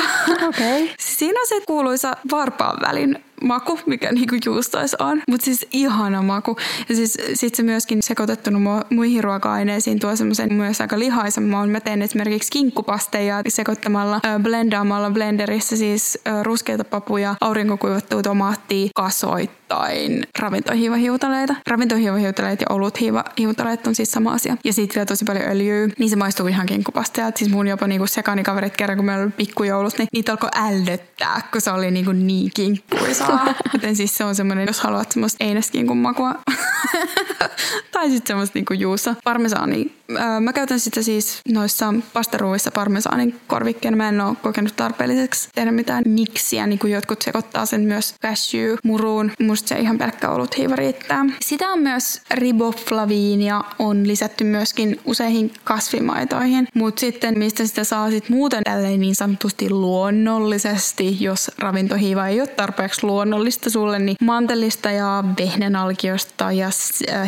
Okay. 0.49 0.89
Siinä 0.99 1.41
on 1.41 1.47
se 1.47 1.61
kuuluisa 1.67 2.17
varpaan 2.31 2.81
välin 2.81 3.25
maku, 3.41 3.79
mikä 3.87 4.13
niinku 4.13 4.37
juustoissa 4.45 4.97
on. 5.01 5.23
Mutta 5.29 5.45
siis 5.45 5.67
ihana 5.73 6.23
maku. 6.23 6.57
Ja 6.89 6.97
siis 6.97 7.19
sit 7.35 7.55
se 7.55 7.63
myöskin 7.63 8.03
sekoitettuna 8.03 8.85
muihin 8.91 9.25
ruoka-aineisiin 9.25 10.01
tuo 10.01 10.17
semmoisen 10.17 10.53
myös 10.53 10.81
aika 10.81 10.99
lihaisen 10.99 11.45
maun. 11.45 11.69
Mä 11.69 11.81
teen 11.81 12.03
esimerkiksi 12.03 12.53
kinkkupasteja 12.53 13.43
sekoittamalla, 13.49 14.21
äh, 14.27 14.41
blendaamalla 14.43 15.11
blenderissa 15.11 15.77
siis 15.77 16.19
äh, 16.29 16.43
ruskeita 16.43 16.85
papuja, 16.85 17.35
aurinkokuivattua 17.41 18.23
tomaattia, 18.23 18.89
kasoittain 18.95 20.27
ravintohiivahiutaleita. 20.39 21.55
Ravintohiivahiutaleet 21.67 22.61
ja 22.61 22.67
oluthiivahiutaleet 22.71 23.87
on 23.87 23.95
siis 23.95 24.13
sama 24.13 24.33
asia. 24.33 24.57
Ja 24.65 24.73
sitten 24.73 24.95
vielä 24.95 25.07
tosi 25.07 25.25
paljon 25.25 25.45
öljyä, 25.45 25.89
niin 25.99 26.11
se 26.11 26.17
maistuu 26.17 26.47
ihan 26.47 26.67
kinkkupasteelta. 26.67 27.39
Siis 27.39 27.51
mun 27.51 27.67
jopa 27.67 27.87
niinku 27.87 28.07
sekaanikaverit 28.07 28.77
kerran, 28.91 28.99
kun 28.99 29.07
meillä 29.07 29.23
oli 29.23 29.33
pikkujoulut, 29.37 29.99
niin 29.99 30.09
niitä 30.13 30.33
alkoi 30.33 30.51
ällöttää, 30.55 31.49
kun 31.53 31.61
se 31.61 31.71
oli 31.71 31.91
niinku 31.91 32.13
niin 32.13 32.51
kinkkuisaa. 32.55 33.55
Joten 33.75 33.97
siis 33.97 34.17
se 34.17 34.25
on 34.25 34.35
semmoinen, 34.35 34.67
jos 34.67 34.81
haluat 34.81 35.13
semmoista 35.13 35.45
eineskinkun 35.45 35.97
makua. 35.97 36.35
tai 37.93 38.11
sitten 38.11 38.27
semmoista 38.27 38.59
niinku 38.59 38.75
juussa. 38.75 39.15
Parmesaani. 39.25 39.93
Mä 40.41 40.53
käytän 40.53 40.81
sitä 40.81 41.03
siis 41.03 41.41
noissa 41.49 41.95
pastaruuissa 42.13 42.71
parmesaanin 42.71 43.41
korvikkeena. 43.47 43.97
Mä 43.97 44.09
en 44.09 44.21
ole 44.21 44.37
kokenut 44.43 44.77
tarpeelliseksi 44.77 45.49
tehdä 45.55 45.73
mitään 45.73 46.03
miksiä, 46.07 46.67
niin 46.67 46.79
kuin 46.79 46.93
jotkut 46.93 47.23
sekoittaa 47.23 47.67
sen 47.67 47.81
myös 47.81 48.15
cashew 48.23 48.77
muruun. 48.85 49.33
Musta 49.41 49.69
se 49.69 49.79
ihan 49.79 49.99
pelkkä 49.99 50.31
ollut 50.31 50.57
hiiva 50.57 50.77
riittää. 50.77 51.27
Sitä 51.41 51.69
on 51.69 51.79
myös 51.79 52.23
riboflaviinia 52.31 53.65
on 53.79 54.09
lisätty 54.09 54.45
myöskin 54.45 55.01
useihin 55.05 55.53
kasvimaitoihin. 55.65 56.69
Mutta 56.75 57.01
sitten 57.01 57.39
mistä 57.39 57.67
sitä 57.67 57.85
saa 57.85 58.11
sit 58.11 58.29
muuten 58.29 58.63
tälleen 58.81 59.01
niin 59.01 59.15
sanotusti 59.15 59.71
luonnollisesti, 59.71 61.25
jos 61.25 61.51
ravintohiiva 61.59 62.27
ei 62.27 62.41
ole 62.41 62.49
tarpeeksi 62.49 63.07
luonnollista 63.07 63.71
sulle, 63.71 63.99
niin 63.99 64.17
mantelista 64.21 64.91
ja 64.91 65.25
vehnänalkiosta 65.39 66.53
ja 66.53 66.71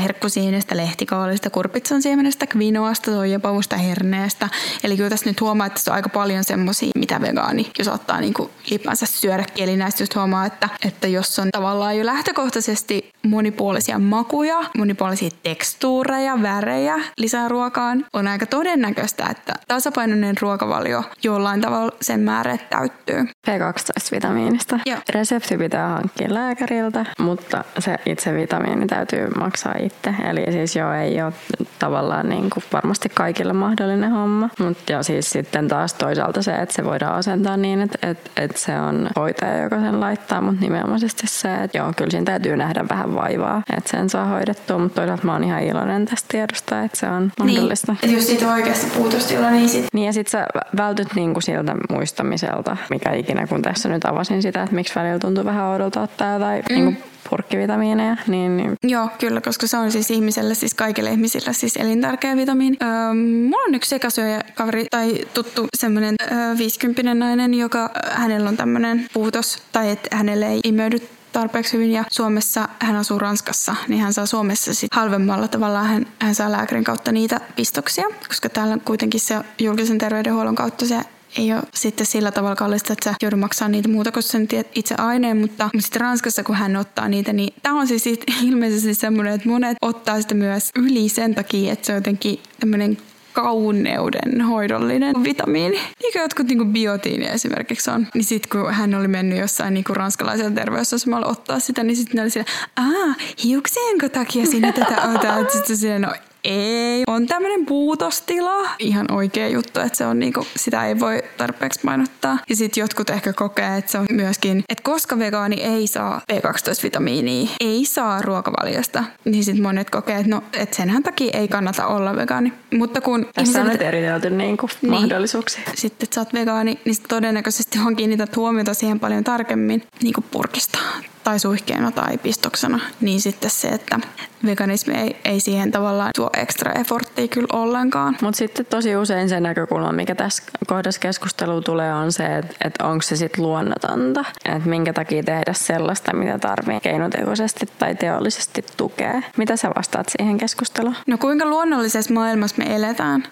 herkkusienestä, 0.02 0.76
lehtikaalista, 0.76 1.50
kurpitsan 1.50 2.02
siemenestä, 2.02 2.46
kvinoasta, 2.46 3.10
soijapavusta, 3.10 3.76
herneestä. 3.76 4.48
Eli 4.84 4.96
kyllä 4.96 5.10
tässä 5.10 5.30
nyt 5.30 5.40
huomaa, 5.40 5.66
että 5.66 5.80
on 5.88 5.94
aika 5.94 6.08
paljon 6.08 6.44
semmoisia, 6.44 6.90
mitä 6.94 7.20
vegaani, 7.20 7.70
jos 7.78 7.88
ottaa 7.88 8.20
niin 8.20 8.34
kuin 8.34 8.50
ylipäänsä 8.70 9.06
syödä 9.06 9.44
näistä 9.76 10.02
just 10.02 10.14
huomaa, 10.14 10.46
että, 10.46 10.68
että 10.84 11.08
jos 11.08 11.38
on 11.38 11.48
tavallaan 11.52 11.98
jo 11.98 12.06
lähtökohtaisesti 12.06 13.10
monipuolisia 13.22 13.98
makuja, 13.98 14.64
monipuolisia 14.78 15.30
tekstuureja, 15.42 16.42
värejä 16.42 16.94
lisää 17.18 17.48
ruokaan, 17.48 18.06
on 18.12 18.28
aika 18.28 18.46
todennäköistä, 18.46 19.26
että 19.30 19.54
tasapainoinen 19.68 20.36
ruokavalio 20.40 21.04
jollain 21.42 21.60
tavalla 21.60 21.92
sen 22.00 22.20
määrä 22.20 22.58
täyttyy. 22.70 23.24
B12-vitamiinista. 23.50 24.78
Joo. 24.86 24.98
Resepti 25.08 25.58
pitää 25.58 25.88
hankkia 25.88 26.34
lääkäriltä, 26.34 27.06
mutta 27.18 27.64
se 27.78 27.96
itse 28.06 28.34
vitamiini 28.34 28.86
täytyy 28.86 29.28
maksaa 29.38 29.74
itse. 29.78 30.14
Eli 30.30 30.52
siis 30.52 30.76
joo, 30.76 30.92
ei 30.92 31.22
ole 31.22 31.32
tavallaan 31.78 32.28
niin 32.28 32.50
kuin 32.50 32.64
varmasti 32.72 33.08
kaikille 33.08 33.52
mahdollinen 33.52 34.10
homma. 34.10 34.48
Mutta 34.58 34.92
ja 34.92 35.02
siis 35.02 35.30
sitten 35.30 35.68
taas 35.68 35.94
toisaalta 35.94 36.42
se, 36.42 36.54
että 36.54 36.74
se 36.74 36.84
voidaan 36.84 37.14
asentaa 37.14 37.56
niin, 37.56 37.80
että, 37.80 37.98
että, 38.10 38.30
että 38.36 38.58
se 38.58 38.80
on 38.80 39.10
hoitaja, 39.16 39.62
joka 39.62 39.80
sen 39.80 40.00
laittaa, 40.00 40.40
mutta 40.40 40.60
nimenomaisesti 40.60 41.26
se, 41.26 41.54
että 41.54 41.78
joo, 41.78 41.92
kyllä 41.96 42.10
siinä 42.10 42.24
täytyy 42.24 42.56
nähdä 42.56 42.84
vähän 42.88 43.14
vaivaa, 43.14 43.62
että 43.76 43.90
sen 43.90 44.10
saa 44.10 44.26
hoidettua, 44.26 44.78
mutta 44.78 45.00
toisaalta 45.00 45.26
mä 45.26 45.32
oon 45.32 45.44
ihan 45.44 45.62
iloinen 45.62 46.06
tästä 46.06 46.28
tiedosta, 46.28 46.82
että 46.82 46.98
se 46.98 47.08
on 47.08 47.32
mahdollista. 47.38 47.92
Niin, 47.92 47.98
että 48.04 48.16
jos 48.16 48.26
siitä 48.26 48.46
on 48.46 48.52
oikeasti 48.52 48.86
puutostila, 48.96 49.50
niin 49.50 49.68
sit... 49.68 49.86
Niin 49.92 50.06
ja 50.06 50.12
sit 50.12 50.28
sä 50.28 50.46
vältyt 50.76 51.08
niin 51.14 51.31
niin 51.32 51.34
kuin 51.34 51.42
siltä 51.42 51.74
muistamiselta, 51.90 52.76
mikä 52.90 53.12
ikinä 53.12 53.46
kun 53.46 53.62
tässä 53.62 53.88
nyt 53.88 54.04
avasin 54.04 54.42
sitä, 54.42 54.62
että 54.62 54.74
miksi 54.74 54.94
välillä 54.94 55.18
tuntuu 55.18 55.44
vähän 55.44 55.64
oudolta 55.64 56.02
ottaa 56.02 56.32
jotain 56.32 56.62
mm. 56.70 56.74
niin 56.74 56.98
purkkivitamiineja. 57.30 58.16
Niin, 58.26 58.56
niin. 58.56 58.74
Joo, 58.82 59.08
kyllä, 59.18 59.40
koska 59.40 59.66
se 59.66 59.76
on 59.76 59.92
siis 59.92 60.10
ihmiselle, 60.10 60.54
siis 60.54 60.74
kaikille 60.74 61.10
ihmisille 61.10 61.52
siis 61.52 61.76
elintärkeä 61.76 62.36
vitamiini. 62.36 62.76
Öö, 62.82 63.14
mulla 63.50 63.64
on 63.68 63.74
yksi 63.74 63.90
sekasyöjä 63.90 64.40
kaveri 64.54 64.86
tai 64.90 65.18
tuttu 65.34 65.66
semmoinen 65.76 66.14
öö, 66.32 66.58
50 66.58 67.14
nainen, 67.14 67.54
joka 67.54 67.90
hänellä 68.10 68.48
on 68.48 68.56
tämmöinen 68.56 69.06
puutos 69.12 69.62
tai 69.72 69.90
että 69.90 70.16
hänelle 70.16 70.46
ei 70.46 70.60
imeydy 70.64 70.98
tarpeeksi 71.32 71.72
hyvin 71.72 71.92
ja 71.92 72.04
Suomessa, 72.10 72.68
hän 72.78 72.96
asuu 72.96 73.18
Ranskassa, 73.18 73.76
niin 73.88 74.00
hän 74.00 74.12
saa 74.12 74.26
Suomessa 74.26 74.74
sit 74.74 74.94
halvemmalla 74.94 75.48
tavallaan, 75.48 75.86
hän, 75.86 76.06
hän 76.18 76.34
saa 76.34 76.52
lääkärin 76.52 76.84
kautta 76.84 77.12
niitä 77.12 77.40
pistoksia, 77.56 78.04
koska 78.28 78.48
täällä 78.48 78.78
kuitenkin 78.84 79.20
se 79.20 79.34
julkisen 79.58 79.98
terveydenhuollon 79.98 80.54
kautta 80.54 80.86
se 80.86 81.00
ei 81.38 81.52
ole 81.52 81.62
sitten 81.74 82.06
sillä 82.06 82.32
tavalla 82.32 82.56
kallista, 82.56 82.92
että 82.92 83.10
sä 83.10 83.16
joudut 83.22 83.40
maksaa 83.40 83.68
niitä 83.68 83.88
muuta 83.88 84.12
kuin 84.12 84.22
sen 84.22 84.48
itse 84.74 84.94
aineen, 84.98 85.36
mutta, 85.36 85.70
sitten 85.78 86.00
Ranskassa 86.00 86.44
kun 86.44 86.54
hän 86.54 86.76
ottaa 86.76 87.08
niitä, 87.08 87.32
niin 87.32 87.54
tämä 87.62 87.80
on 87.80 87.86
siis 87.86 88.06
ilmeisesti 88.48 88.94
semmoinen, 88.94 89.34
että 89.34 89.48
monet 89.48 89.76
ottaa 89.82 90.22
sitä 90.22 90.34
myös 90.34 90.70
yli 90.76 91.08
sen 91.08 91.34
takia, 91.34 91.72
että 91.72 91.86
se 91.86 91.92
on 91.92 91.96
jotenkin 91.96 92.38
tämmöinen 92.60 92.98
kauneuden 93.32 94.40
hoidollinen 94.40 95.14
vitamiini. 95.24 95.76
Niin 96.02 96.12
kuin 96.12 96.22
jotkut 96.22 96.46
niin 96.46 96.72
biotiini 96.72 97.26
esimerkiksi 97.26 97.90
on. 97.90 98.06
Niin 98.14 98.24
sitten 98.24 98.50
kun 98.50 98.74
hän 98.74 98.94
oli 98.94 99.08
mennyt 99.08 99.38
jossain 99.38 99.74
niin 99.74 99.84
ranskalaisella 99.90 100.50
terveysasemalla 100.50 101.26
ottaa 101.26 101.60
sitä, 101.60 101.82
niin 101.82 101.96
sitten 101.96 102.16
ne 102.16 102.22
oli 102.22 102.30
siellä, 102.30 102.50
aah, 102.76 103.16
hiuksienko 103.44 104.08
takia 104.08 104.46
sinä 104.46 104.72
tätä 104.72 105.02
otat? 105.14 105.50
Sitten 105.50 105.76
siellä, 105.76 106.06
no 106.06 106.14
ei. 106.44 107.02
On 107.06 107.26
tämmöinen 107.26 107.66
puutostila. 107.66 108.70
Ihan 108.78 109.12
oikea 109.12 109.48
juttu, 109.48 109.80
että 109.80 109.98
se 109.98 110.06
on 110.06 110.18
niinku, 110.18 110.46
sitä 110.56 110.86
ei 110.86 111.00
voi 111.00 111.22
tarpeeksi 111.36 111.80
painottaa. 111.84 112.38
Ja 112.48 112.56
sitten 112.56 112.80
jotkut 112.80 113.10
ehkä 113.10 113.32
kokee, 113.32 113.76
että 113.76 113.92
se 113.92 113.98
on 113.98 114.06
myöskin, 114.10 114.64
että 114.68 114.82
koska 114.82 115.18
vegaani 115.18 115.56
ei 115.62 115.86
saa 115.86 116.20
B12-vitamiinia, 116.32 117.50
ei 117.60 117.84
saa 117.84 118.22
ruokavaliosta, 118.22 119.04
niin 119.24 119.44
sitten 119.44 119.62
monet 119.62 119.90
kokee, 119.90 120.16
että 120.16 120.30
no, 120.30 120.42
et 120.52 120.74
senhän 120.74 121.02
takia 121.02 121.38
ei 121.38 121.48
kannata 121.48 121.86
olla 121.86 122.16
vegaani. 122.16 122.52
Mutta 122.74 123.00
kun 123.00 123.26
Tässä 123.34 123.60
on 123.60 123.68
nyt 123.68 123.82
eritelty 123.82 124.30
niinku 124.30 124.68
niin, 124.82 124.90
mahdollisuuksia. 124.90 125.62
Sitten, 125.74 126.04
että 126.06 126.14
sä 126.14 126.20
oot 126.20 126.34
vegaani, 126.34 126.78
niin 126.84 126.96
todennäköisesti 127.08 127.78
on 127.86 127.96
kiinnität 127.96 128.36
huomiota 128.36 128.74
siihen 128.74 129.00
paljon 129.00 129.24
tarkemmin 129.24 129.82
niin 130.02 130.14
kuin 130.14 130.24
purkista 130.30 130.78
tai 131.24 131.38
suihkeena 131.38 131.90
tai 131.90 132.18
pistoksena, 132.18 132.80
niin 133.00 133.20
sitten 133.20 133.50
se, 133.50 133.68
että 133.68 134.00
veganismi 134.46 134.94
ei, 134.94 135.16
ei 135.24 135.40
siihen 135.40 135.72
tavallaan 135.72 136.10
tuo 136.16 136.30
ekstra 136.36 136.72
efforttia 136.72 137.28
kyllä 137.28 137.46
ollenkaan. 137.52 138.16
Mutta 138.22 138.38
sitten 138.38 138.66
tosi 138.66 138.96
usein 138.96 139.28
se 139.28 139.40
näkökulma, 139.40 139.92
mikä 139.92 140.14
tässä 140.14 140.42
kohdassa 140.66 141.00
keskustelu 141.00 141.60
tulee, 141.60 141.94
on 141.94 142.12
se, 142.12 142.36
että, 142.36 142.54
että 142.64 142.84
onko 142.84 143.02
se 143.02 143.16
sitten 143.16 143.44
luonnotonta. 143.44 144.24
Että 144.44 144.68
minkä 144.68 144.92
takia 144.92 145.22
tehdä 145.22 145.52
sellaista, 145.52 146.16
mitä 146.16 146.38
tarvii 146.38 146.80
keinotekoisesti 146.80 147.66
tai 147.78 147.94
teollisesti 147.94 148.64
tukea. 148.76 149.22
Mitä 149.36 149.56
sä 149.56 149.70
vastaat 149.76 150.06
siihen 150.18 150.38
keskusteluun? 150.38 150.96
No 151.06 151.18
kuinka 151.18 151.44
luonnollisessa 151.44 152.14
maailmassa 152.14 152.56
me 152.58 152.74
eletään? 152.74 153.24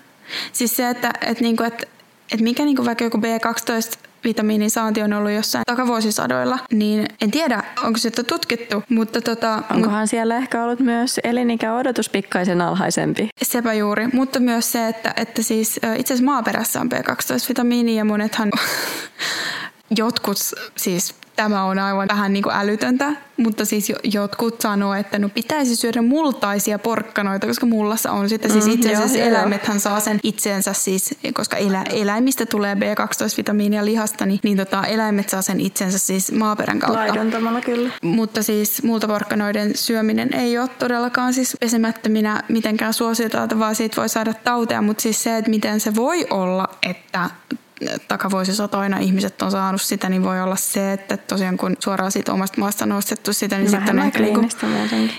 Siis 0.52 0.76
se, 0.76 0.88
että, 0.88 1.10
että, 1.20 1.42
niinku, 1.42 1.62
että, 1.62 1.86
että 2.32 2.44
mikä 2.44 2.64
niinku 2.64 2.84
vaikka 2.84 3.04
joku 3.04 3.18
B12 3.18 4.09
vitamiinin 4.24 4.70
saanti 4.70 5.02
on 5.02 5.12
ollut 5.12 5.30
jossain 5.30 5.62
takavuosisadoilla, 5.66 6.58
niin 6.72 7.06
en 7.20 7.30
tiedä, 7.30 7.62
onko 7.84 7.98
se 7.98 8.10
tutkittu, 8.10 8.82
mutta 8.88 9.20
tota... 9.20 9.62
Onkohan 9.70 10.00
mut, 10.00 10.10
siellä 10.10 10.36
ehkä 10.36 10.64
ollut 10.64 10.80
myös 10.80 11.20
elinikäodotus 11.24 12.08
pikkaisen 12.08 12.60
alhaisempi? 12.60 13.28
Sepä 13.42 13.74
juuri, 13.74 14.06
mutta 14.12 14.40
myös 14.40 14.72
se, 14.72 14.88
että, 14.88 15.14
että 15.16 15.42
siis 15.42 15.80
itse 15.96 16.14
asiassa 16.14 16.24
maaperässä 16.24 16.80
on 16.80 16.88
B12-vitamiini 16.92 17.96
ja 17.96 18.04
monethan 18.04 18.50
jotkut 19.96 20.38
siis 20.76 21.14
tämä 21.36 21.64
on 21.64 21.78
aivan 21.78 22.08
vähän 22.08 22.32
niin 22.32 22.42
kuin 22.42 22.54
älytöntä, 22.54 23.12
mutta 23.36 23.64
siis 23.64 23.92
jotkut 24.04 24.60
sanoo, 24.60 24.94
että 24.94 25.18
no 25.18 25.28
pitäisi 25.28 25.76
syödä 25.76 26.02
multaisia 26.02 26.78
porkkanoita, 26.78 27.46
koska 27.46 27.66
mullassa 27.66 28.12
on 28.12 28.28
sitten 28.28 28.50
siis 28.50 28.66
mm, 28.66 28.72
itse 28.72 28.94
asiassa 28.94 29.18
mm, 29.18 29.24
eläimethän 29.24 29.80
saa 29.80 30.00
sen 30.00 30.20
itseensä 30.22 30.72
siis, 30.72 31.14
koska 31.34 31.56
elä, 31.56 31.82
eläimistä 31.82 32.46
tulee 32.46 32.74
B12-vitamiinia 32.74 33.84
lihasta, 33.84 34.26
niin, 34.26 34.40
niin 34.42 34.56
tota, 34.56 34.84
eläimet 34.84 35.28
saa 35.28 35.42
sen 35.42 35.60
itsensä 35.60 35.98
siis 35.98 36.32
maaperän 36.32 36.78
kautta. 36.78 36.98
Laiduntamalla 36.98 37.60
kyllä. 37.60 37.90
Mutta 38.02 38.42
siis 38.42 38.82
multaporkkanoiden 38.82 39.76
syöminen 39.76 40.34
ei 40.34 40.58
ole 40.58 40.68
todellakaan 40.68 41.34
siis 41.34 41.56
pesemättöminä 41.60 42.42
mitenkään 42.48 42.94
suositeltavaa, 42.94 43.60
vaan 43.60 43.74
siitä 43.74 43.96
voi 43.96 44.08
saada 44.08 44.34
tauteja, 44.34 44.82
mutta 44.82 45.02
siis 45.02 45.22
se, 45.22 45.36
että 45.36 45.50
miten 45.50 45.80
se 45.80 45.94
voi 45.94 46.26
olla, 46.30 46.68
että 46.82 47.30
takavuosisatoina 48.08 48.98
ihmiset 48.98 49.42
on 49.42 49.50
saanut 49.50 49.82
sitä, 49.82 50.08
niin 50.08 50.22
voi 50.22 50.40
olla 50.40 50.56
se, 50.56 50.92
että 50.92 51.16
tosiaan 51.16 51.56
kun 51.56 51.76
suoraan 51.78 52.12
siitä 52.12 52.32
omasta 52.32 52.60
maasta 52.60 52.86
nostettu 52.86 53.32
sitä, 53.32 53.58
niin 53.58 53.70
sitten 53.70 53.98
on 53.98 54.06
ehkä... 54.06 54.20
Niinku, 54.20 54.48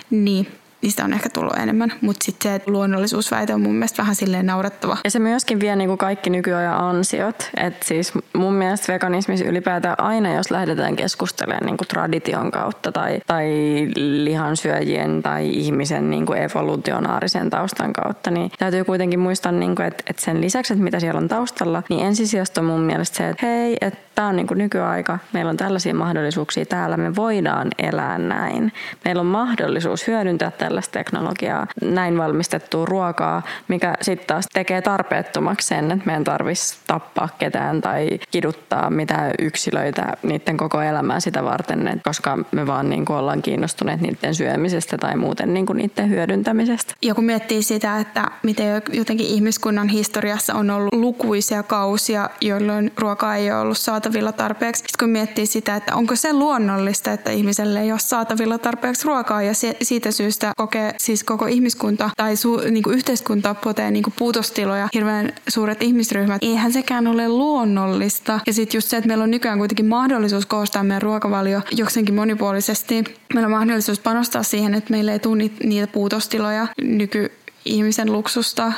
niin, 0.10 0.48
niistä 0.82 1.04
on 1.04 1.14
ehkä 1.14 1.30
tullut 1.30 1.58
enemmän. 1.58 1.94
Mutta 2.02 2.26
sitten 2.26 2.60
se, 2.60 2.62
luonnollisuusväite 2.66 3.54
on 3.54 3.62
mun 3.62 3.76
mielestä 3.76 4.02
vähän 4.02 4.16
silleen 4.16 4.46
naurettava. 4.46 4.98
Ja 5.04 5.12
se 5.12 5.20
myöskin 5.20 5.60
vie 5.60 5.76
niinku 5.76 5.98
kaikki 5.98 6.30
nykyajan 6.30 6.78
ansiot. 6.78 7.50
että 7.58 7.86
siis 7.86 8.14
mun 8.34 8.54
mielestä 8.54 8.94
veganismissa 8.94 9.46
ylipäätään 9.46 10.00
aina, 10.00 10.34
jos 10.34 10.52
lähdetään 10.52 10.96
keskustelemaan 10.96 11.66
niinku 11.66 11.86
tradition 11.86 12.52
kautta 12.52 12.92
tai, 12.92 13.20
tai 13.28 13.48
lihansyöjien 13.96 15.22
tai 15.24 15.50
ihmisen 15.50 16.10
niinku 16.10 16.34
evolutionaarisen 16.34 17.50
taustan 17.50 17.94
kautta, 17.94 18.32
niin 18.32 18.52
täytyy 18.60 18.84
kuitenkin 18.84 19.20
muistaa, 19.20 19.52
niinku, 19.52 19.82
että, 19.82 20.04
että 20.08 20.22
sen 20.22 20.42
lisäksi, 20.42 20.74
että 20.74 20.84
mitä 20.84 21.00
siellä 21.00 21.18
on 21.18 21.28
taustalla, 21.28 21.84
niin 21.90 22.06
ensisijaisesti 22.06 22.60
on 22.60 22.66
mun 22.66 22.82
mielestä 22.82 23.18
se, 23.18 23.30
että 23.30 23.46
hei, 23.46 23.78
että 23.82 23.98
tämä 24.22 24.30
on 24.30 24.36
niinku 24.36 24.54
nykyaika, 24.54 25.20
meillä 25.34 25.50
on 25.50 25.58
tällaisia 25.58 25.96
mahdollisuuksia 25.96 26.66
täällä, 26.66 26.98
me 26.98 27.16
voidaan 27.16 27.68
elää 27.80 28.18
näin. 28.18 28.74
Meillä 29.06 29.20
on 29.20 29.26
mahdollisuus 29.26 30.08
hyödyntää 30.08 30.52
tällaista 30.52 30.92
teknologiaa, 30.92 31.68
näin 31.82 32.18
valmistettua 32.18 32.86
ruokaa, 32.86 33.42
mikä 33.68 33.96
sitten 34.02 34.28
taas 34.28 34.46
tekee 34.54 34.82
tarpeettomaksi 34.82 35.68
sen, 35.68 35.92
että 35.92 36.06
meidän 36.06 36.24
tarvitsisi 36.24 36.78
tappaa 36.88 37.30
ketään 37.40 37.82
tai 37.82 38.20
kiduttaa 38.32 38.90
mitä 38.90 39.32
yksilöitä 39.40 40.14
niiden 40.24 40.58
koko 40.58 40.82
elämää 40.82 41.20
sitä 41.20 41.44
varten, 41.44 42.02
koska 42.04 42.38
me 42.52 42.68
vaan 42.68 42.90
niin 42.90 43.06
kuin 43.06 43.18
ollaan 43.18 43.42
kiinnostuneet 43.42 44.02
niiden 44.02 44.36
syömisestä 44.36 44.98
tai 44.98 45.16
muuten 45.16 45.54
niin 45.54 45.66
kuin 45.66 45.78
niiden 45.78 46.10
hyödyntämisestä. 46.10 46.94
Ja 47.02 47.16
kun 47.16 47.24
miettii 47.24 47.64
sitä, 47.64 48.00
että 48.00 48.32
miten 48.44 48.82
jotenkin 48.94 49.28
ihmiskunnan 49.28 49.90
historiassa 49.90 50.54
on 50.54 50.70
ollut 50.70 50.94
lukuisia 50.94 51.64
kausia, 51.64 52.30
jolloin 52.42 52.92
ruokaa 52.98 53.36
ei 53.36 53.52
ole 53.52 53.62
ollut 53.62 53.78
saatavilla 53.78 54.11
tarpeeksi. 54.38 54.80
Sitten 54.80 55.06
kun 55.06 55.10
miettii 55.10 55.46
sitä, 55.46 55.76
että 55.76 55.96
onko 55.96 56.16
se 56.16 56.34
luonnollista, 56.34 57.12
että 57.12 57.32
ihmiselle 57.32 57.82
ei 57.82 57.92
ole 57.92 58.00
saatavilla 58.00 58.58
tarpeeksi 58.58 59.08
ruokaa 59.08 59.42
ja 59.42 59.54
siitä 59.82 60.12
syystä 60.12 60.54
kokee 60.58 60.94
siis 60.98 61.24
koko 61.24 61.46
ihmiskunta 61.46 62.10
tai 62.18 62.36
su, 62.36 62.58
niin 62.58 62.84
kuin 62.84 62.96
yhteiskunta 62.96 63.54
potee 63.54 63.92
niin 63.92 64.04
kuin 64.04 64.14
puutostiloja, 64.18 64.90
hirveän 64.94 65.34
suuret 65.48 65.82
ihmisryhmät. 65.82 66.44
Eihän 66.44 66.74
sekään 66.74 67.08
ole 67.08 67.30
luonnollista. 67.30 68.40
Ja 68.48 68.54
sitten 68.54 68.78
just 68.78 68.88
se, 68.88 68.98
että 68.98 69.08
meillä 69.08 69.24
on 69.24 69.32
nykyään 69.32 69.58
kuitenkin 69.58 69.86
mahdollisuus 69.86 70.46
koostaa 70.46 70.84
meidän 70.84 71.02
ruokavalio 71.02 71.62
jokseenkin 71.72 72.16
monipuolisesti. 72.16 73.04
Meillä 73.34 73.48
on 73.48 73.52
mahdollisuus 73.52 74.00
panostaa 74.00 74.44
siihen, 74.44 74.74
että 74.74 74.92
meillä 74.92 75.12
ei 75.14 75.20
tule 75.20 75.50
niitä 75.64 75.88
puutostiloja 75.88 76.68
nyky 76.82 77.32
ihmisen 77.66 78.12
luksusta 78.12 78.74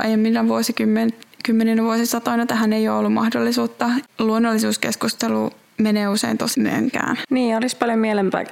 aiemmina 0.00 0.48
vuosikymmen, 0.48 1.10
kymmeninä 1.42 1.82
vuosisatoina 1.82 2.46
tähän 2.46 2.72
ei 2.72 2.88
ole 2.88 2.98
ollut 2.98 3.12
mahdollisuutta. 3.12 3.90
Luonnollisuuskeskustelu 4.18 5.50
menee 5.78 6.08
usein 6.08 6.38
tosi 6.38 6.60
myönkään. 6.60 7.16
Niin, 7.30 7.56
olisi 7.56 7.76
paljon 7.76 7.98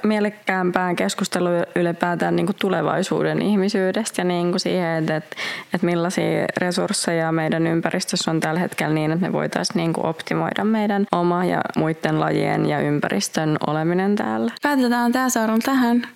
mielekkäämpää 0.03 0.95
keskustelua 0.95 1.63
ylipäätään 1.75 2.35
niin 2.35 2.45
kuin 2.45 2.55
tulevaisuuden 2.59 3.41
ihmisyydestä 3.41 4.21
ja 4.21 4.25
niin 4.25 4.49
kuin 4.49 4.59
siihen, 4.59 4.97
että, 4.97 5.17
että, 5.17 5.37
millaisia 5.81 6.45
resursseja 6.57 7.31
meidän 7.31 7.67
ympäristössä 7.67 8.31
on 8.31 8.39
tällä 8.39 8.59
hetkellä 8.59 8.93
niin, 8.93 9.11
että 9.11 9.25
me 9.25 9.33
voitaisiin 9.33 9.77
niin 9.77 9.93
kuin 9.93 10.05
optimoida 10.05 10.63
meidän 10.63 11.05
oma 11.11 11.45
ja 11.45 11.61
muiden 11.75 12.19
lajien 12.19 12.65
ja 12.65 12.79
ympäristön 12.79 13.57
oleminen 13.67 14.15
täällä. 14.15 14.51
Päätetään 14.61 15.11
tämä 15.11 15.29
saarun 15.29 15.59
tähän. 15.59 16.07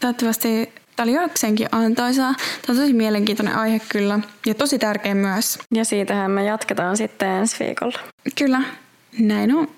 Toivottavasti 0.00 0.72
Tämä 1.00 1.10
oli 1.12 1.22
jokseenkin 1.22 1.68
antoisaa. 1.72 2.34
Tämä 2.34 2.72
on 2.72 2.76
tosi 2.76 2.92
mielenkiintoinen 2.92 3.56
aihe 3.56 3.80
kyllä 3.88 4.20
ja 4.46 4.54
tosi 4.54 4.78
tärkeä 4.78 5.14
myös. 5.14 5.58
Ja 5.74 5.84
siitähän 5.84 6.30
me 6.30 6.44
jatketaan 6.44 6.96
sitten 6.96 7.28
ensi 7.28 7.56
viikolla. 7.64 7.98
Kyllä, 8.38 8.62
näin 9.18 9.54
on. 9.54 9.68